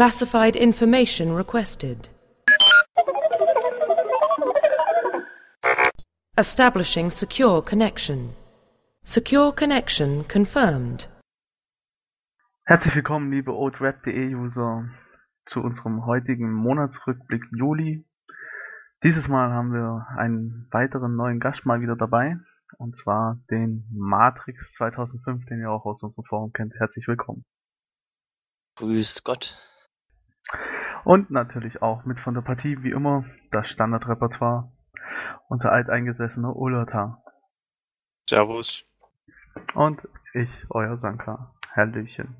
Classified 0.00 0.56
information 0.56 1.34
requested. 1.36 2.08
Establishing 6.38 7.10
secure 7.10 7.60
connection. 7.60 8.34
Secure 9.04 9.52
connection 9.52 10.24
confirmed. 10.26 11.06
Herzlich 12.64 12.94
willkommen, 12.94 13.30
liebe 13.30 13.52
OldRap.de-User, 13.52 14.88
zu 15.52 15.60
unserem 15.60 16.06
heutigen 16.06 16.50
Monatsrückblick 16.50 17.42
Juli. 17.54 18.02
Dieses 19.04 19.28
Mal 19.28 19.50
haben 19.50 19.74
wir 19.74 20.06
einen 20.16 20.66
weiteren 20.70 21.14
neuen 21.14 21.40
Gast 21.40 21.66
mal 21.66 21.82
wieder 21.82 21.96
dabei, 21.96 22.38
und 22.78 22.96
zwar 23.02 23.38
den 23.50 23.84
Matrix 23.92 24.60
2005, 24.78 25.44
den 25.44 25.60
ihr 25.60 25.70
auch 25.70 25.84
aus 25.84 26.02
unserem 26.02 26.24
Forum 26.24 26.54
kennt. 26.54 26.72
Herzlich 26.76 27.06
willkommen. 27.06 27.44
Grüß 28.76 29.24
Gott. 29.24 29.69
Und 31.04 31.30
natürlich 31.30 31.82
auch 31.82 32.04
mit 32.04 32.20
von 32.20 32.34
der 32.34 32.42
Partie, 32.42 32.82
wie 32.82 32.90
immer, 32.90 33.24
das 33.52 33.68
Standardrepertoire, 33.68 34.70
unser 35.48 35.72
alteingesessener 35.72 36.54
Ulata. 36.54 37.22
Servus. 38.28 38.84
Und 39.74 40.00
ich, 40.34 40.50
euer 40.70 40.98
Sanka. 40.98 41.54
Hallöchen. 41.74 42.36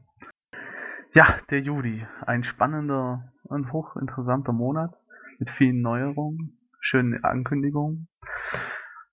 Ja, 1.15 1.39
der 1.51 1.61
Juli. 1.61 2.07
Ein 2.27 2.45
spannender 2.45 3.33
und 3.45 3.73
hochinteressanter 3.73 4.53
Monat 4.53 4.95
mit 5.39 5.51
vielen 5.51 5.81
Neuerungen, 5.81 6.59
schönen 6.81 7.25
Ankündigungen 7.25 8.09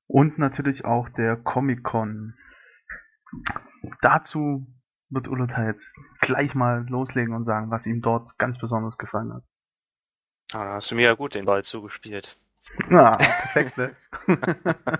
und 0.07 0.37
natürlich 0.37 0.85
auch 0.85 1.09
der 1.09 1.37
Comic-Con. 1.37 2.35
Dazu 4.01 4.67
wird 5.09 5.27
Ulata 5.27 5.65
jetzt 5.65 5.85
gleich 6.27 6.53
mal 6.53 6.85
loslegen 6.89 7.33
und 7.33 7.45
sagen, 7.45 7.71
was 7.71 7.85
ihm 7.85 8.01
dort 8.01 8.37
ganz 8.37 8.57
besonders 8.59 8.97
gefallen 8.97 9.33
hat. 9.33 9.43
Ah, 10.53 10.67
da 10.67 10.75
hast 10.75 10.91
du 10.91 10.95
mir 10.95 11.05
ja 11.05 11.13
gut 11.15 11.33
den 11.33 11.45
Ball 11.45 11.63
zugespielt. 11.63 12.37
Ah, 12.89 13.11
perfekt, 13.17 13.77
ne? 13.77 13.95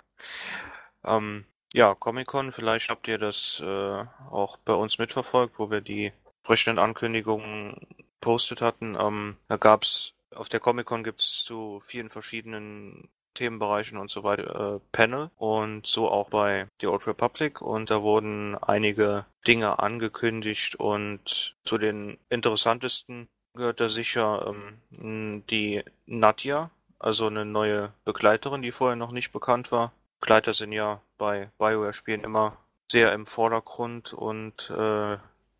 ähm, 1.03 1.45
ja, 1.73 1.94
Comic-Con, 1.94 2.52
vielleicht 2.52 2.89
habt 2.89 3.08
ihr 3.08 3.17
das 3.17 3.61
äh, 3.64 4.06
auch 4.31 4.58
bei 4.58 4.73
uns 4.73 4.97
mitverfolgt, 4.97 5.59
wo 5.59 5.69
wir 5.69 5.81
die 5.81 6.11
entsprechenden 6.38 6.80
Ankündigungen 6.80 7.75
postet 8.22 8.62
hatten. 8.62 8.97
Ähm, 9.00 9.38
da 9.50 9.58
gab's 9.58 10.14
auf 10.34 10.50
der 10.50 10.59
Comic-Con 10.59 11.03
gibt's 11.03 11.44
zu 11.44 11.80
vielen 11.81 12.09
verschiedenen 12.09 13.09
Themenbereichen 13.38 13.97
und 13.97 14.09
so 14.09 14.23
weiter 14.23 14.75
äh, 14.75 14.80
Panel 14.91 15.30
und 15.38 15.85
so 15.85 16.09
auch 16.09 16.30
bei 16.30 16.67
The 16.81 16.88
Old 16.88 17.07
Republic 17.07 17.61
und 17.61 17.89
da 17.89 18.02
wurden 18.02 18.55
einige 18.55 19.25
Dinge 19.47 19.79
angekündigt 19.79 20.75
und 20.75 21.55
zu 21.63 21.77
den 21.77 22.17
interessantesten 22.29 23.27
gehört 23.53 23.79
da 23.79 23.89
sicher 23.89 24.53
ähm, 24.99 25.44
die 25.49 25.83
Nadja, 26.05 26.69
also 26.99 27.27
eine 27.27 27.45
neue 27.45 27.91
Begleiterin, 28.05 28.61
die 28.61 28.71
vorher 28.71 28.95
noch 28.95 29.11
nicht 29.11 29.31
bekannt 29.31 29.72
war. 29.72 29.91
Begleiter 30.19 30.53
sind 30.53 30.72
ja 30.72 31.01
bei 31.17 31.49
BioWare-Spielen 31.57 32.23
immer 32.23 32.57
sehr 32.91 33.13
im 33.13 33.25
Vordergrund 33.25 34.13
und 34.13 34.69
äh, 34.69 35.17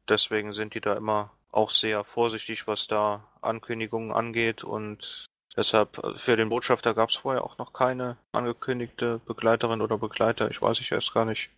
deswegen 0.08 0.53
sind 0.53 0.73
die 0.73 0.81
da 0.81 0.95
immer 0.95 1.31
auch 1.52 1.69
sehr 1.69 2.03
vorsichtig, 2.03 2.67
was 2.67 2.88
da 2.88 3.23
Ankündigungen 3.41 4.12
angeht 4.12 4.64
und 4.64 5.25
deshalb 5.58 5.97
äh, 6.03 6.17
für 6.17 6.38
den 6.38 6.50
Botschafter 6.50 6.94
gab 6.94 7.09
es 7.09 7.16
vorher 7.16 7.44
auch 7.44 7.58
noch 7.58 7.73
keine 7.73 8.17
angekündigte 8.31 9.19
Begleiterin 9.25 9.81
oder 9.81 9.97
Begleiter. 9.97 10.50
Ich 10.50 10.61
weiß 10.61 10.80
ich 10.80 10.91
jetzt 10.91 11.13
gar 11.13 11.25
nicht. 11.25 11.50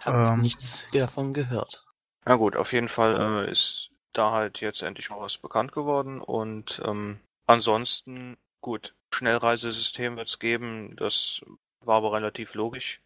Hab 0.00 0.34
ähm. 0.34 0.42
nichts 0.42 0.90
davon 0.92 1.32
gehört. 1.32 1.86
Na 2.26 2.36
gut, 2.36 2.56
auf 2.56 2.72
jeden 2.72 2.88
Fall 2.88 3.46
äh, 3.46 3.50
ist 3.50 3.90
da 4.12 4.32
halt 4.32 4.60
jetzt 4.60 4.82
endlich 4.82 5.08
mal 5.10 5.20
was 5.20 5.38
bekannt 5.38 5.72
geworden 5.72 6.20
und 6.20 6.82
ähm, 6.84 7.20
ansonsten 7.46 8.36
gut, 8.60 8.94
Schnellreisesystem 9.12 10.16
wird 10.16 10.28
es 10.28 10.38
geben, 10.38 10.96
das 10.96 11.42
war 11.80 11.96
aber 11.96 12.12
relativ 12.12 12.54
logisch. 12.54 13.00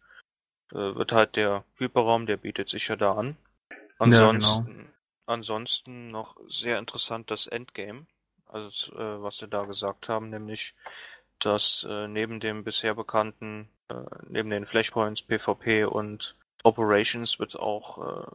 Äh, 0.71 0.95
wird 0.95 1.11
halt 1.11 1.35
der 1.35 1.63
Hyperraum, 1.75 2.25
der 2.25 2.37
bietet 2.37 2.69
sich 2.69 2.87
ja 2.87 2.95
da 2.95 3.13
an. 3.13 3.37
Ansonsten, 3.97 4.67
ja, 4.67 4.73
genau. 4.73 4.89
ansonsten 5.25 6.07
noch 6.09 6.35
sehr 6.47 6.79
interessant 6.79 7.31
das 7.31 7.47
Endgame, 7.47 8.05
also 8.55 8.93
äh, 8.93 9.21
was 9.21 9.37
sie 9.37 9.47
da 9.47 9.65
gesagt 9.65 10.09
haben, 10.09 10.29
nämlich, 10.29 10.75
dass 11.39 11.85
äh, 11.89 12.07
neben 12.07 12.39
dem 12.39 12.63
bisher 12.63 12.95
bekannten, 12.95 13.69
äh, 13.89 13.95
neben 14.27 14.49
den 14.49 14.65
Flashpoints, 14.65 15.23
PvP 15.23 15.85
und 15.85 16.35
Operations 16.63 17.37
wird 17.37 17.49
es 17.49 17.55
auch 17.57 17.97
äh, 17.99 18.25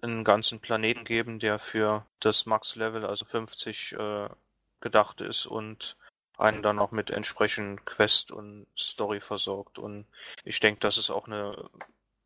einen 0.00 0.24
ganzen 0.24 0.60
Planeten 0.60 1.04
geben, 1.04 1.40
der 1.40 1.58
für 1.58 2.06
das 2.20 2.46
Max-Level, 2.46 3.04
also 3.04 3.24
50, 3.24 3.92
äh, 3.92 4.28
gedacht 4.80 5.20
ist 5.20 5.46
und 5.46 5.96
einen 6.38 6.62
dann 6.62 6.76
noch 6.76 6.92
mit 6.92 7.10
entsprechend 7.10 7.84
Quest 7.84 8.30
und 8.30 8.66
Story 8.78 9.20
versorgt. 9.20 9.78
Und 9.80 10.06
ich 10.44 10.60
denke, 10.60 10.78
das 10.80 10.98
ist 10.98 11.10
auch 11.10 11.26
eine 11.26 11.68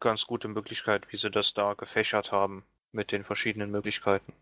ganz 0.00 0.26
gute 0.26 0.48
Möglichkeit, 0.48 1.10
wie 1.10 1.16
sie 1.16 1.30
das 1.30 1.54
da 1.54 1.72
gefächert 1.72 2.30
haben 2.30 2.64
mit 2.92 3.10
den 3.10 3.24
verschiedenen 3.24 3.70
Möglichkeiten. 3.70 4.34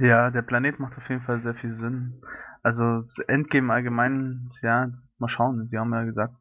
Ja, 0.00 0.30
der 0.30 0.42
Planet 0.42 0.78
macht 0.78 0.96
auf 0.96 1.08
jeden 1.08 1.22
Fall 1.22 1.42
sehr 1.42 1.54
viel 1.54 1.76
Sinn. 1.76 2.20
Also 2.62 3.04
Endgame 3.26 3.72
allgemein, 3.72 4.50
ja, 4.62 4.90
mal 5.18 5.28
schauen. 5.28 5.68
Sie 5.70 5.78
haben 5.78 5.92
ja 5.92 6.04
gesagt, 6.04 6.34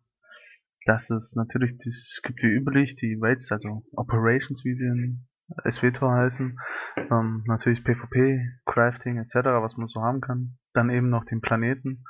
dass 0.86 1.10
es 1.10 1.36
natürlich, 1.36 1.74
es 1.86 2.22
gibt 2.24 2.42
wie 2.42 2.48
üblich 2.48 2.96
die 2.96 3.18
Raids, 3.22 3.52
also 3.52 3.84
Operations, 3.94 4.64
wie 4.64 4.76
sie 4.76 4.86
in 4.86 5.28
SWTOR 5.72 6.14
heißen, 6.14 6.60
ähm, 7.12 7.44
natürlich 7.46 7.84
PvP, 7.84 8.42
Crafting 8.66 9.18
etc., 9.18 9.36
was 9.62 9.78
man 9.78 9.88
so 9.88 10.02
haben 10.02 10.22
kann. 10.22 10.58
Dann 10.74 10.90
eben 10.90 11.10
noch 11.10 11.26
den 11.26 11.42
Planeten. 11.42 12.04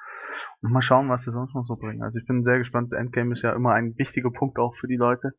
Und 0.61 0.71
mal 0.71 0.81
schauen, 0.81 1.09
was 1.09 1.23
sie 1.23 1.31
sonst 1.31 1.53
noch 1.53 1.65
so 1.65 1.75
bringen. 1.75 2.03
Also 2.03 2.17
ich 2.17 2.25
bin 2.25 2.43
sehr 2.43 2.57
gespannt. 2.59 2.93
Endgame 2.93 3.33
ist 3.33 3.43
ja 3.43 3.53
immer 3.53 3.73
ein 3.73 3.97
wichtiger 3.97 4.31
Punkt 4.31 4.57
auch 4.57 4.75
für 4.79 4.87
die 4.87 4.95
Leute. 4.95 5.33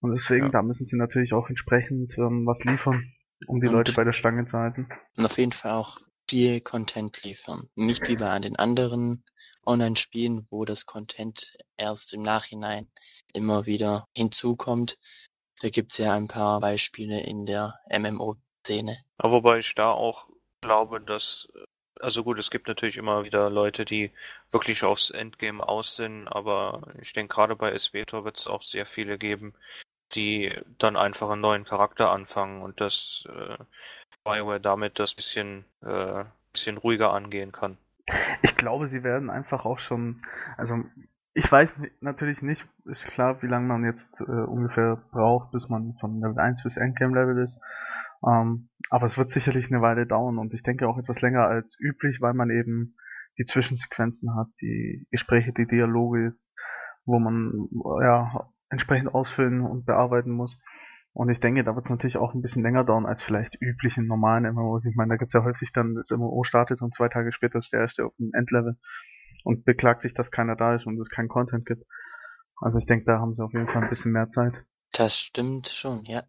Und 0.00 0.12
deswegen, 0.12 0.46
ja. 0.46 0.52
da 0.52 0.62
müssen 0.62 0.86
sie 0.86 0.96
natürlich 0.96 1.32
auch 1.32 1.48
entsprechend 1.48 2.12
ähm, 2.18 2.44
was 2.46 2.58
liefern, 2.64 3.04
um 3.46 3.60
die 3.60 3.68
und, 3.68 3.74
Leute 3.74 3.92
bei 3.92 4.04
der 4.04 4.12
Stange 4.12 4.46
zu 4.46 4.52
halten. 4.52 4.88
Und 5.16 5.26
auf 5.26 5.38
jeden 5.38 5.52
Fall 5.52 5.72
auch 5.72 5.98
viel 6.28 6.60
Content 6.60 7.22
liefern. 7.22 7.68
Nicht 7.74 8.08
wie 8.08 8.16
bei 8.16 8.38
den 8.38 8.56
anderen 8.56 9.24
Online-Spielen, 9.66 10.46
wo 10.50 10.64
das 10.64 10.86
Content 10.86 11.56
erst 11.76 12.14
im 12.14 12.22
Nachhinein 12.22 12.88
immer 13.32 13.66
wieder 13.66 14.08
hinzukommt. 14.14 14.98
Da 15.60 15.68
gibt's 15.68 15.98
ja 15.98 16.14
ein 16.14 16.28
paar 16.28 16.60
Beispiele 16.60 17.20
in 17.20 17.46
der 17.46 17.78
MMO-Szene. 17.90 18.98
Aber 19.18 19.32
wobei 19.32 19.58
ich 19.58 19.74
da 19.74 19.90
auch 19.90 20.28
glaube, 20.60 21.00
dass 21.00 21.48
also 22.00 22.24
gut, 22.24 22.38
es 22.38 22.50
gibt 22.50 22.66
natürlich 22.66 22.96
immer 22.96 23.24
wieder 23.24 23.48
Leute, 23.48 23.84
die 23.84 24.10
wirklich 24.50 24.82
aufs 24.82 25.10
Endgame 25.10 25.66
aus 25.66 25.94
sind, 25.96 26.26
aber 26.26 26.82
ich 27.00 27.12
denke 27.12 27.34
gerade 27.34 27.54
bei 27.54 27.76
SWTOR 27.76 28.24
wird 28.24 28.38
es 28.38 28.48
auch 28.48 28.62
sehr 28.62 28.86
viele 28.86 29.18
geben, 29.18 29.54
die 30.14 30.52
dann 30.78 30.96
einfach 30.96 31.30
einen 31.30 31.40
neuen 31.40 31.64
Charakter 31.64 32.12
anfangen 32.12 32.62
und 32.62 32.80
das 32.80 33.26
äh, 33.28 33.56
BioWare 34.24 34.60
damit 34.60 34.98
das 34.98 35.14
bisschen, 35.14 35.64
äh, 35.82 36.24
bisschen 36.52 36.76
ruhiger 36.76 37.12
angehen 37.12 37.52
kann. 37.52 37.78
Ich 38.42 38.56
glaube, 38.56 38.88
sie 38.88 39.02
werden 39.02 39.30
einfach 39.30 39.64
auch 39.64 39.78
schon, 39.80 40.22
also 40.56 40.84
ich 41.34 41.50
weiß 41.50 41.70
natürlich 42.00 42.42
nicht, 42.42 42.62
ist 42.84 43.04
klar, 43.06 43.40
wie 43.42 43.46
lange 43.46 43.66
man 43.66 43.84
jetzt 43.84 44.20
äh, 44.20 44.44
ungefähr 44.44 45.02
braucht, 45.12 45.50
bis 45.52 45.68
man 45.68 45.94
von 46.00 46.20
Level 46.20 46.38
1 46.38 46.62
bis 46.62 46.76
Endgame 46.76 47.18
Level 47.18 47.42
ist. 47.42 47.56
Ähm, 48.26 48.68
aber 48.90 49.06
es 49.06 49.16
wird 49.16 49.32
sicherlich 49.32 49.66
eine 49.66 49.80
Weile 49.80 50.06
dauern 50.06 50.38
und 50.38 50.52
ich 50.52 50.62
denke 50.62 50.86
auch 50.86 50.98
etwas 50.98 51.20
länger 51.20 51.46
als 51.46 51.74
üblich, 51.80 52.20
weil 52.20 52.34
man 52.34 52.50
eben 52.50 52.96
die 53.38 53.46
Zwischensequenzen 53.46 54.36
hat, 54.36 54.48
die 54.60 55.06
Gespräche, 55.10 55.52
die 55.52 55.66
Dialoge, 55.66 56.34
wo 57.06 57.18
man 57.18 57.68
ja 58.02 58.51
entsprechend 58.72 59.14
ausfüllen 59.14 59.60
und 59.60 59.86
bearbeiten 59.86 60.32
muss. 60.32 60.56
Und 61.14 61.28
ich 61.28 61.40
denke, 61.40 61.62
da 61.62 61.76
wird 61.76 61.84
es 61.84 61.90
natürlich 61.90 62.16
auch 62.16 62.32
ein 62.34 62.40
bisschen 62.40 62.62
länger 62.62 62.84
dauern 62.84 63.04
als 63.04 63.22
vielleicht 63.22 63.60
üblich 63.60 63.96
in 63.98 64.06
normalen 64.06 64.50
MMOs. 64.54 64.84
Ich 64.86 64.96
meine, 64.96 65.10
da 65.10 65.16
gibt 65.16 65.34
es 65.34 65.38
ja 65.38 65.44
häufig 65.44 65.70
dann, 65.74 65.94
das 65.94 66.08
MMO 66.10 66.42
startet 66.44 66.80
und 66.80 66.94
zwei 66.94 67.08
Tage 67.08 67.32
später 67.32 67.58
ist 67.58 67.70
der 67.70 67.80
erste 67.80 68.06
auf 68.06 68.16
dem 68.16 68.32
Endlevel 68.32 68.78
und 69.44 69.64
beklagt 69.64 70.02
sich, 70.02 70.14
dass 70.14 70.30
keiner 70.30 70.56
da 70.56 70.74
ist 70.74 70.86
und 70.86 70.98
es 71.00 71.10
keinen 71.10 71.28
Content 71.28 71.66
gibt. 71.66 71.84
Also 72.62 72.78
ich 72.78 72.86
denke, 72.86 73.04
da 73.04 73.18
haben 73.18 73.34
sie 73.34 73.44
auf 73.44 73.52
jeden 73.52 73.66
Fall 73.66 73.82
ein 73.82 73.90
bisschen 73.90 74.12
mehr 74.12 74.30
Zeit. 74.30 74.54
Das 74.92 75.18
stimmt 75.18 75.68
schon, 75.68 76.04
ja. 76.04 76.22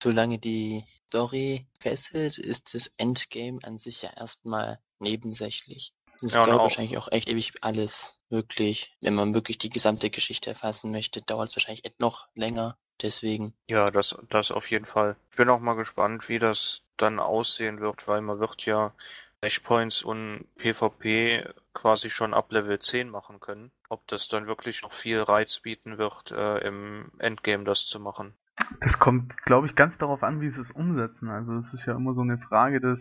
Solange 0.00 0.38
die 0.38 0.84
Story 1.08 1.66
fesselt, 1.80 2.38
ist 2.38 2.74
das 2.74 2.86
Endgame 2.98 3.58
an 3.64 3.78
sich 3.78 4.02
ja 4.02 4.10
erstmal 4.16 4.78
nebensächlich. 5.00 5.92
Das 6.20 6.34
ja, 6.34 6.42
dauert 6.44 6.62
wahrscheinlich 6.62 6.98
auch 6.98 7.10
echt 7.10 7.28
ewig 7.28 7.52
alles 7.60 8.20
wirklich. 8.28 8.96
Wenn 9.00 9.14
man 9.14 9.34
wirklich 9.34 9.58
die 9.58 9.70
gesamte 9.70 10.10
Geschichte 10.10 10.50
erfassen 10.50 10.90
möchte, 10.90 11.22
dauert 11.22 11.50
es 11.50 11.56
wahrscheinlich 11.56 11.84
noch 11.98 12.26
länger. 12.34 12.76
Deswegen. 13.00 13.54
Ja, 13.68 13.90
das, 13.90 14.18
das 14.28 14.50
auf 14.50 14.70
jeden 14.70 14.84
Fall. 14.84 15.16
Ich 15.30 15.36
bin 15.36 15.48
auch 15.48 15.60
mal 15.60 15.74
gespannt, 15.74 16.28
wie 16.28 16.40
das 16.40 16.82
dann 16.96 17.20
aussehen 17.20 17.80
wird, 17.80 18.08
weil 18.08 18.20
man 18.22 18.40
wird 18.40 18.66
ja 18.66 18.92
Flashpoints 19.40 20.02
und 20.02 20.46
PvP 20.56 21.44
quasi 21.74 22.10
schon 22.10 22.34
ab 22.34 22.50
Level 22.50 22.78
10 22.78 23.08
machen 23.08 23.38
können. 23.38 23.70
Ob 23.88 24.04
das 24.08 24.26
dann 24.26 24.48
wirklich 24.48 24.82
noch 24.82 24.92
viel 24.92 25.20
Reiz 25.20 25.60
bieten 25.60 25.96
wird, 25.96 26.32
äh, 26.32 26.58
im 26.66 27.12
Endgame 27.18 27.62
das 27.62 27.86
zu 27.86 28.00
machen. 28.00 28.34
Das 28.80 28.98
kommt, 28.98 29.36
glaube 29.44 29.68
ich, 29.68 29.76
ganz 29.76 29.96
darauf 29.98 30.24
an, 30.24 30.40
wie 30.40 30.50
sie 30.50 30.60
es 30.60 30.70
umsetzen. 30.72 31.28
Also 31.28 31.58
es 31.58 31.74
ist 31.74 31.86
ja 31.86 31.94
immer 31.94 32.14
so 32.14 32.22
eine 32.22 32.38
Frage 32.38 32.80
des, 32.80 32.98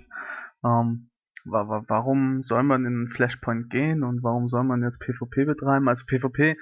ähm, 0.63 1.09
warum 1.49 2.43
soll 2.43 2.63
man 2.63 2.85
in 2.85 3.09
Flashpoint 3.15 3.69
gehen 3.69 4.03
und 4.03 4.23
warum 4.23 4.47
soll 4.47 4.63
man 4.63 4.83
jetzt 4.83 4.99
PvP 4.99 5.45
betreiben? 5.45 5.87
Also 5.87 6.03
PvP 6.05 6.57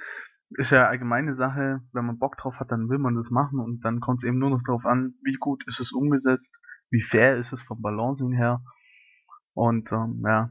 ist 0.50 0.70
ja 0.70 0.86
allgemeine 0.86 1.34
Sache, 1.36 1.80
wenn 1.92 2.06
man 2.06 2.18
Bock 2.18 2.36
drauf 2.36 2.54
hat, 2.60 2.70
dann 2.70 2.88
will 2.88 2.98
man 2.98 3.16
das 3.16 3.30
machen 3.30 3.58
und 3.58 3.84
dann 3.84 4.00
kommt 4.00 4.22
es 4.22 4.28
eben 4.28 4.38
nur 4.38 4.50
noch 4.50 4.62
darauf 4.64 4.84
an, 4.86 5.14
wie 5.24 5.34
gut 5.34 5.66
ist 5.66 5.80
es 5.80 5.92
umgesetzt, 5.92 6.46
wie 6.90 7.02
fair 7.02 7.36
ist 7.36 7.52
es 7.52 7.60
vom 7.62 7.82
Balancing 7.82 8.32
her 8.32 8.60
und 9.54 9.90
ähm, 9.90 10.22
ja, 10.24 10.50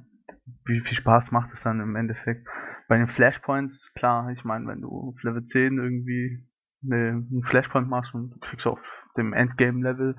wie 0.65 0.81
viel 0.81 0.97
Spaß 0.97 1.31
macht 1.31 1.51
es 1.53 1.59
dann 1.63 1.79
im 1.79 1.95
Endeffekt. 1.95 2.47
Bei 2.87 2.97
den 2.97 3.07
Flashpoints, 3.07 3.73
klar, 3.95 4.29
ich 4.31 4.43
meine, 4.43 4.67
wenn 4.67 4.81
du 4.81 4.89
auf 4.89 5.23
Level 5.23 5.45
10 5.45 5.77
irgendwie 5.77 6.45
eine, 6.83 7.25
einen 7.31 7.43
Flashpoint 7.49 7.87
machst 7.87 8.13
und 8.13 8.39
kriegst 8.41 8.67
auf 8.67 8.79
dem 9.17 9.33
Endgame-Level 9.33 10.15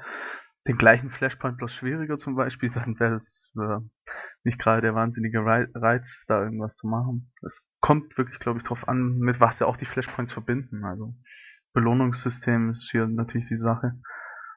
den 0.66 0.78
gleichen 0.78 1.10
Flashpoint 1.10 1.58
bloß 1.58 1.72
schwieriger 1.74 2.18
zum 2.18 2.34
Beispiel, 2.34 2.70
dann 2.74 2.98
wäre 2.98 3.20
das 3.20 3.35
äh, 3.56 3.80
nicht 4.44 4.58
gerade 4.58 4.82
der 4.82 4.94
wahnsinnige 4.94 5.44
Reiz, 5.44 6.04
da 6.28 6.42
irgendwas 6.42 6.74
zu 6.76 6.86
machen. 6.86 7.32
Es 7.42 7.52
kommt 7.80 8.16
wirklich, 8.16 8.38
glaube 8.38 8.58
ich, 8.58 8.64
drauf 8.64 8.88
an, 8.88 9.18
mit 9.18 9.40
was 9.40 9.56
sie 9.58 9.66
auch 9.66 9.76
die 9.76 9.86
Flashpoints 9.86 10.32
verbinden. 10.32 10.84
Also 10.84 11.14
Belohnungssystem 11.72 12.70
ist 12.70 12.88
hier 12.90 13.06
natürlich 13.06 13.48
die 13.48 13.58
Sache. 13.58 13.92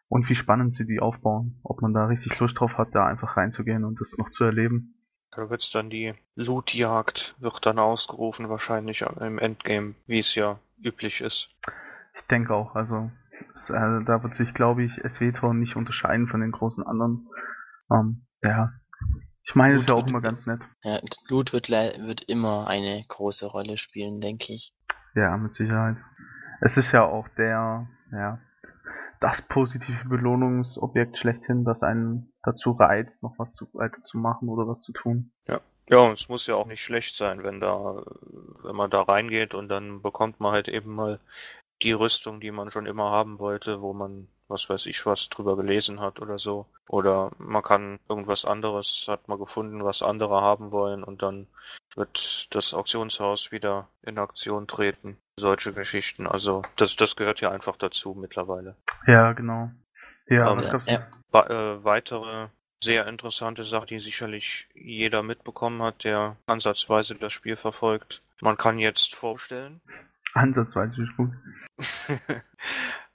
Und 0.07 0.27
wie 0.29 0.35
spannend 0.35 0.75
sie 0.77 0.85
die 0.85 0.99
aufbauen. 0.99 1.59
Ob 1.63 1.81
man 1.81 1.93
da 1.93 2.05
richtig 2.05 2.39
Lust 2.39 2.59
drauf 2.59 2.77
hat, 2.77 2.89
da 2.93 3.05
einfach 3.05 3.37
reinzugehen 3.37 3.85
und 3.85 3.99
das 4.01 4.11
noch 4.17 4.31
zu 4.31 4.43
erleben. 4.43 4.95
Da 5.31 5.49
wird's 5.49 5.69
dann 5.69 5.91
die 5.91 6.13
Lootjagd, 6.35 7.35
wird 7.39 7.65
dann 7.65 7.77
ausgerufen 7.77 8.49
wahrscheinlich 8.49 9.05
im 9.19 9.37
Endgame, 9.37 9.93
wie 10.07 10.19
es 10.19 10.33
ja 10.33 10.59
üblich 10.83 11.21
ist. 11.21 11.55
Ich 12.15 12.27
denke 12.31 12.55
auch, 12.55 12.73
also, 12.75 13.11
also 13.67 14.05
da 14.05 14.23
wird 14.23 14.35
sich, 14.37 14.53
glaube 14.55 14.83
ich, 14.83 14.91
SWTOR 14.93 15.53
nicht 15.53 15.75
unterscheiden 15.75 16.27
von 16.27 16.41
den 16.41 16.51
großen 16.51 16.83
anderen. 16.83 17.27
Ähm, 17.91 18.25
ja, 18.41 18.71
ich 19.43 19.55
meine, 19.55 19.75
es 19.75 19.81
ist 19.81 19.89
ja 19.89 19.95
auch 19.95 20.07
immer 20.07 20.21
ganz 20.21 20.45
nett. 20.45 20.61
Ja, 20.83 20.99
Loot 21.29 21.53
wird, 21.53 21.69
wird 21.69 22.23
immer 22.29 22.67
eine 22.67 23.03
große 23.07 23.47
Rolle 23.47 23.77
spielen, 23.77 24.21
denke 24.21 24.53
ich. 24.53 24.73
Ja, 25.15 25.35
mit 25.37 25.55
Sicherheit. 25.55 25.97
Es 26.61 26.75
ist 26.77 26.91
ja 26.91 27.03
auch 27.03 27.27
der, 27.37 27.87
ja, 28.11 28.39
das 29.21 29.41
positive 29.49 30.07
Belohnungsobjekt 30.07 31.17
schlechthin, 31.17 31.65
das 31.65 31.81
einen 31.81 32.31
dazu 32.43 32.71
reizt, 32.71 33.21
noch 33.21 33.33
was 33.37 33.51
zu, 33.53 33.67
weiter 33.73 34.01
zu 34.03 34.17
machen 34.17 34.49
oder 34.49 34.67
was 34.67 34.79
zu 34.81 34.91
tun. 34.93 35.31
Ja. 35.47 35.59
Ja, 35.91 35.97
und 36.01 36.13
es 36.13 36.29
muss 36.29 36.45
ja 36.45 36.53
auch 36.53 36.67
nicht 36.67 36.83
schlecht 36.83 37.15
sein, 37.15 37.41
wenn 37.41 37.59
da, 37.59 38.03
wenn 38.61 38.75
man 38.75 38.91
da 38.91 39.01
reingeht 39.01 39.55
und 39.55 39.69
dann 39.69 40.03
bekommt 40.03 40.39
man 40.39 40.51
halt 40.51 40.67
eben 40.67 40.93
mal 40.93 41.19
die 41.81 41.93
Rüstung, 41.93 42.39
die 42.39 42.51
man 42.51 42.69
schon 42.69 42.85
immer 42.85 43.09
haben 43.09 43.39
wollte, 43.39 43.81
wo 43.81 43.93
man 43.93 44.27
was 44.49 44.69
weiß 44.69 44.87
ich 44.87 45.05
was 45.05 45.29
drüber 45.29 45.55
gelesen 45.55 46.01
hat 46.01 46.19
oder 46.19 46.37
so. 46.37 46.65
Oder 46.87 47.31
man 47.37 47.63
kann 47.63 47.99
irgendwas 48.09 48.45
anderes, 48.45 49.05
hat 49.07 49.27
man 49.27 49.39
gefunden, 49.39 49.83
was 49.83 50.01
andere 50.01 50.41
haben 50.41 50.71
wollen 50.71 51.03
und 51.03 51.21
dann 51.21 51.47
wird 51.95 52.53
das 52.53 52.73
Auktionshaus 52.73 53.51
wieder 53.51 53.87
in 54.01 54.17
Aktion 54.17 54.67
treten. 54.67 55.17
Solche 55.37 55.73
Geschichten. 55.73 56.27
Also 56.27 56.63
das, 56.75 56.95
das 56.95 57.15
gehört 57.15 57.41
ja 57.41 57.51
einfach 57.51 57.77
dazu 57.77 58.13
mittlerweile. 58.13 58.75
Ja, 59.07 59.33
genau. 59.33 59.71
Ja, 60.27 60.51
ähm, 60.51 60.81
ja. 60.85 61.07
Äh, 61.33 61.83
weitere 61.83 62.49
sehr 62.81 63.07
interessante 63.07 63.63
Sache, 63.63 63.87
die 63.87 63.99
sicherlich 63.99 64.67
jeder 64.73 65.23
mitbekommen 65.23 65.81
hat, 65.81 66.03
der 66.03 66.37
ansatzweise 66.45 67.15
das 67.15 67.33
Spiel 67.33 67.55
verfolgt. 67.55 68.23
Man 68.41 68.57
kann 68.57 68.79
jetzt 68.79 69.15
vorstellen. 69.15 69.81
Ansatzweise 70.33 71.03
ist 71.03 71.17
gut. 71.17 71.31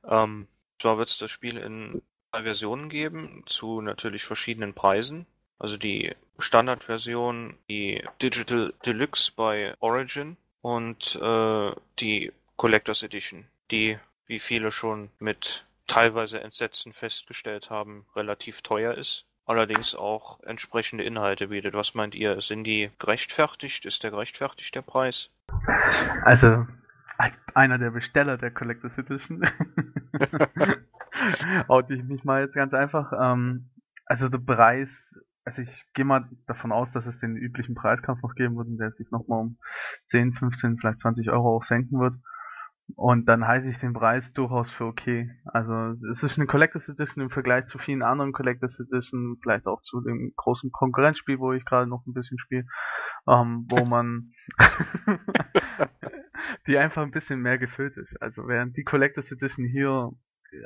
ähm, 0.05 0.49
zwar 0.81 0.99
wird 0.99 1.09
es 1.09 1.19
das 1.19 1.31
Spiel 1.31 1.57
in 1.57 2.03
zwei 2.31 2.43
Versionen 2.43 2.89
geben, 2.89 3.43
zu 3.47 3.81
natürlich 3.81 4.25
verschiedenen 4.25 4.75
Preisen. 4.75 5.27
Also 5.59 5.77
die 5.77 6.15
Standardversion, 6.39 7.57
die 7.71 8.03
Digital 8.21 8.75
Deluxe 8.85 9.33
bei 9.35 9.75
Origin 9.81 10.37
und 10.61 11.17
äh, 11.23 11.73
die 12.01 12.33
Collectors 12.57 13.03
Edition, 13.03 13.47
die, 13.71 13.99
wie 14.27 14.39
viele 14.39 14.73
schon 14.73 15.11
mit 15.19 15.67
teilweise 15.87 16.41
Entsetzen 16.41 16.93
festgestellt 16.93 17.71
haben, 17.71 18.07
relativ 18.17 18.63
teuer 18.63 18.95
ist. 18.95 19.27
Allerdings 19.47 19.95
auch 19.95 20.41
entsprechende 20.43 21.05
Inhalte 21.05 21.49
bietet. 21.49 21.75
Was 21.75 21.95
meint 21.95 22.15
ihr? 22.15 22.41
Sind 22.41 22.65
die 22.65 22.91
gerechtfertigt? 22.99 23.85
Ist 23.85 24.03
der 24.03 24.11
gerechtfertigt, 24.11 24.75
der 24.75 24.83
Preis? 24.83 25.31
Also, 26.25 26.67
als 27.19 27.35
einer 27.55 27.79
der 27.79 27.91
Besteller 27.91 28.39
der 28.39 28.51
Collectors 28.51 28.97
Edition 28.99 29.45
oute 31.69 31.95
ich 31.95 32.05
mich 32.05 32.25
mal 32.25 32.43
jetzt 32.43 32.55
ganz 32.55 32.75
einfach. 32.75 33.13
Ähm, 33.21 33.71
also 34.07 34.29
der 34.29 34.39
Preis, 34.39 34.89
also 35.45 35.63
ich 35.63 35.85
gehe 35.95 36.05
mal 36.05 36.29
davon 36.47 36.73
aus, 36.73 36.89
dass 36.93 37.07
es 37.07 37.19
den 37.21 37.37
üblichen 37.37 37.75
Preiskampf 37.75 38.23
noch 38.23 38.35
geben 38.35 38.57
wird 38.57 38.69
und 38.69 38.79
der 38.79 38.93
sich 38.93 39.11
nochmal 39.11 39.41
um 39.41 39.59
10, 40.11 40.35
15, 40.35 40.79
vielleicht 40.79 41.01
20 41.01 41.31
Euro 41.31 41.57
auch 41.57 41.65
senken 41.65 42.01
wird. 42.01 42.15
Und 42.97 43.27
dann 43.27 43.47
halte 43.47 43.69
ich 43.69 43.79
den 43.79 43.95
Preis 43.95 44.23
durchaus 44.35 44.71
für 44.73 44.85
okay. 44.85 45.31
Also 45.47 45.73
es 46.13 46.23
ist 46.23 46.37
eine 46.37 46.47
Collectors 46.47 46.87
Edition 46.87 47.25
im 47.25 47.31
Vergleich 47.31 47.67
zu 47.69 47.79
vielen 47.79 48.03
anderen 48.03 48.33
Collectors 48.33 48.79
Edition, 48.79 49.39
vielleicht 49.43 49.67
auch 49.67 49.81
zu 49.83 50.03
dem 50.03 50.35
großen 50.37 50.71
Konkurrenzspiel, 50.71 51.39
wo 51.39 51.53
ich 51.53 51.65
gerade 51.65 51.89
noch 51.89 52.05
ein 52.07 52.13
bisschen 52.13 52.39
spiele, 52.39 52.67
ähm, 53.27 53.67
wo 53.71 53.87
man 53.87 54.33
die 56.67 56.79
einfach 56.79 57.03
ein 57.03 57.11
bisschen 57.11 57.41
mehr 57.41 57.59
gefüllt 57.59 57.97
ist. 57.97 58.21
Also 58.21 58.47
während 58.49 58.77
die 58.77 58.85
Collectors 58.85 59.31
Edition 59.31 59.67
hier, 59.67 60.11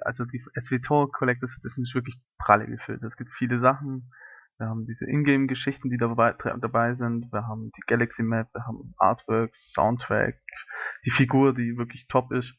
also 0.02 0.25
die 0.25 0.43
SWTOR 0.66 1.10
Collectors 1.12 1.50
Edition 1.58 1.84
ist 1.84 1.94
wirklich 1.94 2.16
pralle 2.38 2.66
gefüllt. 2.66 3.02
Es 3.02 3.16
gibt 3.16 3.31
viele 3.38 3.60
Sachen. 3.60 4.10
Wir 4.58 4.69
haben 4.69 4.87
diese 4.87 5.05
Ingame-Geschichten, 5.05 5.88
die 5.88 5.99
dabei, 5.99 6.34
dabei 6.60 6.94
sind. 6.96 7.32
Wir 7.32 7.46
haben 7.46 7.70
die 7.76 7.82
Galaxy 7.87 8.22
Map, 8.22 8.49
wir 8.52 8.66
haben 8.66 8.93
Artworks, 8.99 9.56
Soundtrack, 9.72 10.34
die 11.05 11.12
Figur, 11.12 11.55
die 11.55 11.76
wirklich 11.76 12.06
top 12.08 12.32
ist. 12.32 12.52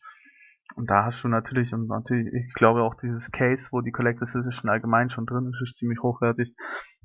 Und 0.75 0.89
da 0.89 1.05
hast 1.05 1.21
du 1.23 1.27
natürlich, 1.27 1.73
und 1.73 1.87
natürlich, 1.87 2.33
ich 2.33 2.53
glaube 2.53 2.83
auch 2.83 2.95
dieses 3.01 3.29
Case, 3.31 3.61
wo 3.71 3.81
die 3.81 3.91
Collectors 3.91 4.33
Edition 4.33 4.69
allgemein 4.69 5.09
schon 5.09 5.25
drin 5.25 5.51
ist, 5.51 5.61
ist 5.61 5.77
ziemlich 5.77 5.99
hochwertig. 5.99 6.55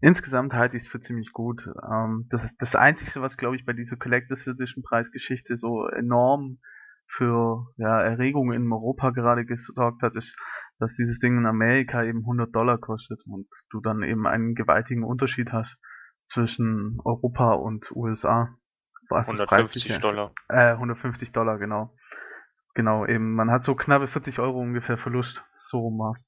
Insgesamt 0.05 0.53
halte 0.53 0.77
ich 0.77 0.83
es 0.83 0.89
für 0.91 1.01
ziemlich 1.01 1.33
gut. 1.33 1.67
Ähm, 1.67 2.27
das 2.29 2.45
ist 2.45 2.53
das 2.59 2.75
Einzige, 2.75 3.23
was 3.23 3.39
glaube 3.39 3.57
ich 3.57 3.65
bei 3.65 3.73
dieser 3.73 3.97
Collectors 3.97 4.47
Edition 4.47 4.83
Preisgeschichte 4.83 5.57
so 5.57 5.89
enorm 5.89 6.59
für 7.17 7.69
ja, 7.79 8.03
Erregung 8.03 8.53
in 8.53 8.71
Europa 8.71 9.13
gerade 9.13 9.47
gesorgt 9.47 10.03
hat, 10.03 10.15
ist, 10.15 10.31
dass 10.79 10.91
dieses 10.99 11.19
Ding 11.21 11.39
in 11.39 11.47
Amerika 11.47 12.05
eben 12.05 12.19
100 12.19 12.55
Dollar 12.55 12.77
kostet 12.77 13.19
und 13.27 13.47
du 13.71 13.81
dann 13.81 14.03
eben 14.03 14.27
einen 14.27 14.55
gewaltigen 14.55 15.05
Unterschied 15.05 15.53
hast 15.53 15.75
zwischen 16.35 16.99
Europa 17.03 17.55
und 17.55 17.91
USA. 17.93 18.55
150 19.09 20.01
Dollar. 20.01 20.33
Äh, 20.51 20.73
150 20.73 21.33
Dollar, 21.33 21.57
genau. 21.57 21.97
Genau, 22.75 23.07
eben, 23.07 23.35
man 23.35 23.51
hat 23.51 23.65
so 23.65 23.75
knappe 23.75 24.09
40 24.09 24.39
Euro 24.39 24.61
ungefähr 24.61 24.99
Verlust, 24.99 25.43
so 25.71 25.79
rum 25.79 25.99
war's. 25.99 26.23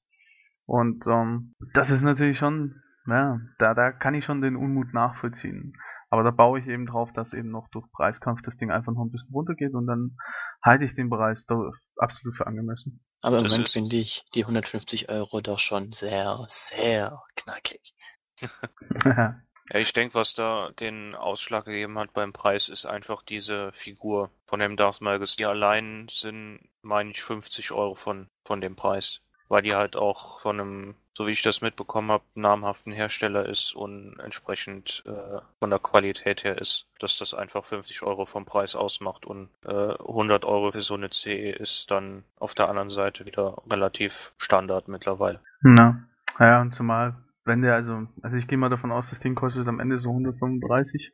Und 0.65 1.05
ähm, 1.05 1.53
das 1.75 1.91
ist 1.91 2.01
natürlich 2.01 2.39
schon, 2.39 2.81
ja, 3.07 3.39
da, 3.59 3.73
da 3.73 3.91
kann 3.91 4.15
ich 4.15 4.25
schon 4.25 4.41
den 4.41 4.55
Unmut 4.55 4.93
nachvollziehen. 4.93 5.73
Aber 6.09 6.23
da 6.23 6.31
baue 6.31 6.59
ich 6.59 6.67
eben 6.67 6.85
drauf, 6.85 7.11
dass 7.13 7.33
eben 7.33 7.51
noch 7.51 7.67
durch 7.69 7.85
Preiskampf 7.91 8.41
das 8.43 8.55
Ding 8.57 8.71
einfach 8.71 8.93
noch 8.93 9.03
ein 9.03 9.11
bisschen 9.11 9.33
runtergeht 9.33 9.73
und 9.73 9.87
dann 9.87 10.17
halte 10.63 10.85
ich 10.85 10.95
den 10.95 11.09
Preis 11.09 11.43
doch 11.47 11.73
absolut 11.97 12.35
für 12.37 12.47
angemessen. 12.47 13.03
Aber 13.21 13.39
im 13.39 13.43
das 13.43 13.53
Moment 13.53 13.69
finde 13.69 13.97
ich 13.97 14.23
die 14.33 14.43
150 14.43 15.09
Euro 15.09 15.41
doch 15.41 15.59
schon 15.59 15.91
sehr, 15.91 16.45
sehr 16.47 17.21
knackig. 17.35 17.93
Ja, 19.69 19.81
ich 19.81 19.91
denke, 19.91 20.15
was 20.15 20.33
da 20.33 20.71
den 20.79 21.13
Ausschlag 21.13 21.65
gegeben 21.65 21.99
hat 21.99 22.13
beim 22.13 22.31
Preis, 22.31 22.69
ist 22.69 22.85
einfach 22.85 23.21
diese 23.21 23.71
Figur 23.73 24.31
von 24.45 24.61
dem 24.61 24.77
Darth 24.77 25.01
Malgus. 25.01 25.35
Die 25.35 25.45
allein 25.45 26.07
sind, 26.09 26.61
meine 26.81 27.11
ich, 27.11 27.21
50 27.21 27.71
Euro 27.71 27.95
von, 27.95 28.29
von 28.45 28.61
dem 28.61 28.77
Preis. 28.77 29.21
Weil 29.49 29.63
die 29.63 29.75
halt 29.75 29.97
auch 29.97 30.39
von 30.39 30.59
einem, 30.59 30.95
so 31.17 31.25
wie 31.25 31.31
ich 31.31 31.41
das 31.41 31.61
mitbekommen 31.61 32.11
habe, 32.11 32.23
namhaften 32.35 32.93
Hersteller 32.93 33.47
ist 33.47 33.75
und 33.75 34.19
entsprechend 34.23 35.03
äh, 35.07 35.39
von 35.57 35.71
der 35.71 35.79
Qualität 35.79 36.43
her 36.43 36.59
ist, 36.59 36.87
dass 36.99 37.17
das 37.17 37.33
einfach 37.33 37.63
50 37.63 38.03
Euro 38.03 38.25
vom 38.25 38.45
Preis 38.45 38.75
ausmacht 38.75 39.25
und 39.25 39.49
äh, 39.65 39.95
100 39.99 40.45
Euro 40.45 40.71
für 40.71 40.81
so 40.81 40.93
eine 40.93 41.09
CE 41.09 41.49
ist 41.49 41.89
dann 41.89 42.23
auf 42.35 42.53
der 42.53 42.69
anderen 42.69 42.91
Seite 42.91 43.25
wieder 43.25 43.57
relativ 43.67 44.35
Standard 44.37 44.89
mittlerweile. 44.89 45.39
Na, 45.63 46.03
ja, 46.39 46.61
und 46.61 46.75
zumal 46.75 47.15
wenn 47.45 47.63
der 47.63 47.73
also, 47.73 48.07
also 48.21 48.35
ich 48.37 48.47
gehe 48.47 48.59
mal 48.59 48.69
davon 48.69 48.91
aus, 48.91 49.09
das 49.09 49.19
Ding 49.19 49.33
kostet 49.33 49.67
am 49.67 49.79
Ende 49.79 49.99
so 49.99 50.09
135. 50.09 51.13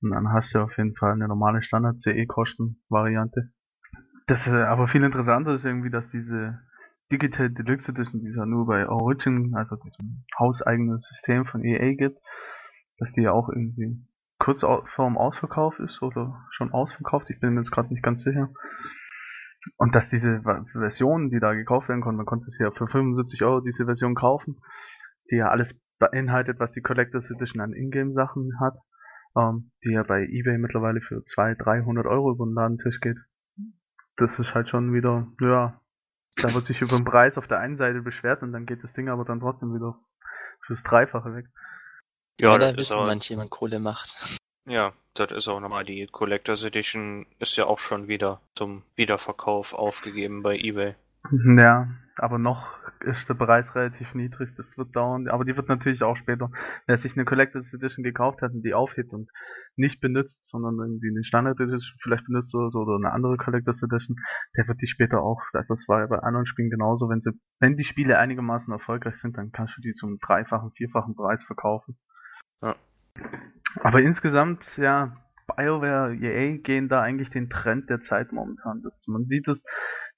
Und 0.00 0.10
dann 0.10 0.32
hast 0.32 0.52
du 0.52 0.60
auf 0.60 0.76
jeden 0.76 0.96
Fall 0.96 1.12
eine 1.12 1.28
normale 1.28 1.62
Standard-CE-Kosten-Variante. 1.62 3.50
Das 4.26 4.38
äh, 4.46 4.62
aber 4.62 4.88
viel 4.88 5.04
interessanter 5.04 5.54
ist 5.54 5.64
irgendwie, 5.64 5.90
dass 5.90 6.04
diese 6.10 6.58
Digital 7.12 7.50
Deluxe 7.50 7.88
Edition, 7.90 8.20
die 8.22 8.28
es 8.28 8.36
ja 8.36 8.46
nur 8.46 8.66
bei 8.66 8.88
Origin, 8.88 9.54
also 9.54 9.76
diesem 9.76 10.24
hauseigenen 10.38 10.98
System 10.98 11.44
von 11.44 11.62
EA 11.62 11.94
gibt, 11.94 12.18
dass 12.98 13.12
die 13.12 13.22
ja 13.22 13.32
auch 13.32 13.50
irgendwie 13.50 13.98
kurz 14.38 14.62
vorm 14.96 15.18
Ausverkauf 15.18 15.78
ist 15.78 16.00
oder 16.02 16.44
schon 16.50 16.72
ausverkauft, 16.72 17.30
ich 17.30 17.38
bin 17.38 17.54
mir 17.54 17.60
jetzt 17.60 17.70
gerade 17.70 17.92
nicht 17.92 18.02
ganz 18.02 18.22
sicher. 18.22 18.48
Und 19.76 19.94
dass 19.94 20.04
diese 20.10 20.42
Versionen, 20.72 21.30
die 21.30 21.38
da 21.38 21.52
gekauft 21.52 21.88
werden 21.88 22.00
konnten, 22.00 22.16
man 22.16 22.26
konnte 22.26 22.46
es 22.48 22.58
ja 22.58 22.70
für 22.72 22.88
75 22.88 23.42
Euro 23.44 23.60
diese 23.60 23.84
Version 23.84 24.14
kaufen, 24.16 24.56
die 25.30 25.36
ja 25.36 25.50
alles 25.50 25.68
beinhaltet, 26.00 26.58
was 26.58 26.72
die 26.72 26.80
Collectors 26.80 27.30
Edition 27.30 27.60
an 27.60 27.72
Ingame-Sachen 27.72 28.58
hat, 28.58 28.74
ähm, 29.36 29.70
die 29.84 29.92
ja 29.92 30.02
bei 30.02 30.24
eBay 30.24 30.58
mittlerweile 30.58 31.00
für 31.00 31.22
200, 31.34 31.64
300 31.64 32.06
Euro 32.06 32.32
über 32.32 32.44
den 32.44 32.54
Ladentisch 32.54 32.98
geht. 33.00 33.18
Das 34.16 34.36
ist 34.38 34.52
halt 34.54 34.68
schon 34.68 34.92
wieder, 34.92 35.28
ja, 35.40 35.80
da 36.36 36.54
wird 36.54 36.66
sich 36.66 36.80
über 36.80 36.96
den 36.96 37.04
Preis 37.04 37.36
auf 37.36 37.46
der 37.46 37.58
einen 37.58 37.76
Seite 37.76 38.02
beschwert 38.02 38.42
und 38.42 38.52
dann 38.52 38.66
geht 38.66 38.82
das 38.82 38.92
Ding 38.94 39.08
aber 39.08 39.24
dann 39.24 39.40
trotzdem 39.40 39.74
wieder 39.74 39.98
fürs 40.66 40.82
Dreifache 40.82 41.34
weg. 41.34 41.46
Ja, 42.40 42.52
ja 42.52 42.58
da 42.58 42.76
wissen 42.76 42.94
auch, 42.94 43.06
manche, 43.06 43.36
man 43.36 43.50
Kohle 43.50 43.78
macht. 43.78 44.38
Ja, 44.66 44.92
das 45.14 45.32
ist 45.32 45.48
auch 45.48 45.60
nochmal 45.60 45.84
die 45.84 46.06
Collectors 46.06 46.64
Edition 46.64 47.26
ist 47.38 47.56
ja 47.56 47.64
auch 47.66 47.78
schon 47.78 48.08
wieder 48.08 48.40
zum 48.54 48.82
Wiederverkauf 48.94 49.74
aufgegeben 49.74 50.42
bei 50.42 50.56
eBay. 50.56 50.94
Ja, 51.56 51.88
aber 52.16 52.38
noch 52.38 52.66
ist 53.04 53.28
der 53.28 53.34
Preis 53.34 53.66
relativ 53.74 54.14
niedrig, 54.14 54.50
das 54.56 54.66
wird 54.76 54.94
dauern, 54.94 55.28
aber 55.28 55.44
die 55.44 55.56
wird 55.56 55.68
natürlich 55.68 56.02
auch 56.02 56.16
später, 56.16 56.50
wer 56.86 56.98
sich 56.98 57.12
eine 57.12 57.24
Collectors 57.24 57.66
Edition 57.72 58.02
gekauft 58.02 58.42
hat 58.42 58.52
und 58.52 58.62
die 58.62 58.74
aufhebt 58.74 59.12
und 59.12 59.30
nicht 59.76 60.00
benutzt, 60.00 60.34
sondern 60.44 60.78
irgendwie 60.78 61.10
eine 61.10 61.24
Standard 61.24 61.58
Edition 61.60 61.98
vielleicht 62.02 62.26
benutzt 62.26 62.54
oder 62.54 62.70
so, 62.70 62.80
oder 62.80 62.96
eine 62.96 63.12
andere 63.12 63.36
Collectors 63.36 63.82
Edition, 63.82 64.16
der 64.56 64.68
wird 64.68 64.80
die 64.80 64.86
später 64.86 65.22
auch, 65.22 65.40
also 65.52 65.74
das 65.74 65.88
war 65.88 66.00
ja 66.00 66.06
bei 66.06 66.18
anderen 66.18 66.46
Spielen 66.46 66.70
genauso, 66.70 67.08
wenn 67.08 67.20
sie, 67.20 67.32
wenn 67.60 67.76
die 67.76 67.84
Spiele 67.84 68.18
einigermaßen 68.18 68.72
erfolgreich 68.72 69.16
sind, 69.20 69.36
dann 69.36 69.52
kannst 69.52 69.76
du 69.76 69.80
die 69.80 69.94
zum 69.94 70.18
dreifachen, 70.18 70.72
vierfachen 70.72 71.14
Preis 71.14 71.42
verkaufen. 71.44 71.96
Ja. 72.62 72.74
Aber 73.80 74.00
insgesamt, 74.00 74.62
ja, 74.76 75.16
BioWare, 75.56 76.14
EA 76.14 76.58
gehen 76.58 76.88
da 76.88 77.02
eigentlich 77.02 77.30
den 77.30 77.50
Trend 77.50 77.90
der 77.90 78.02
Zeit 78.04 78.32
momentan. 78.32 78.82
Das, 78.82 78.92
man 79.06 79.24
sieht 79.24 79.48
es, 79.48 79.58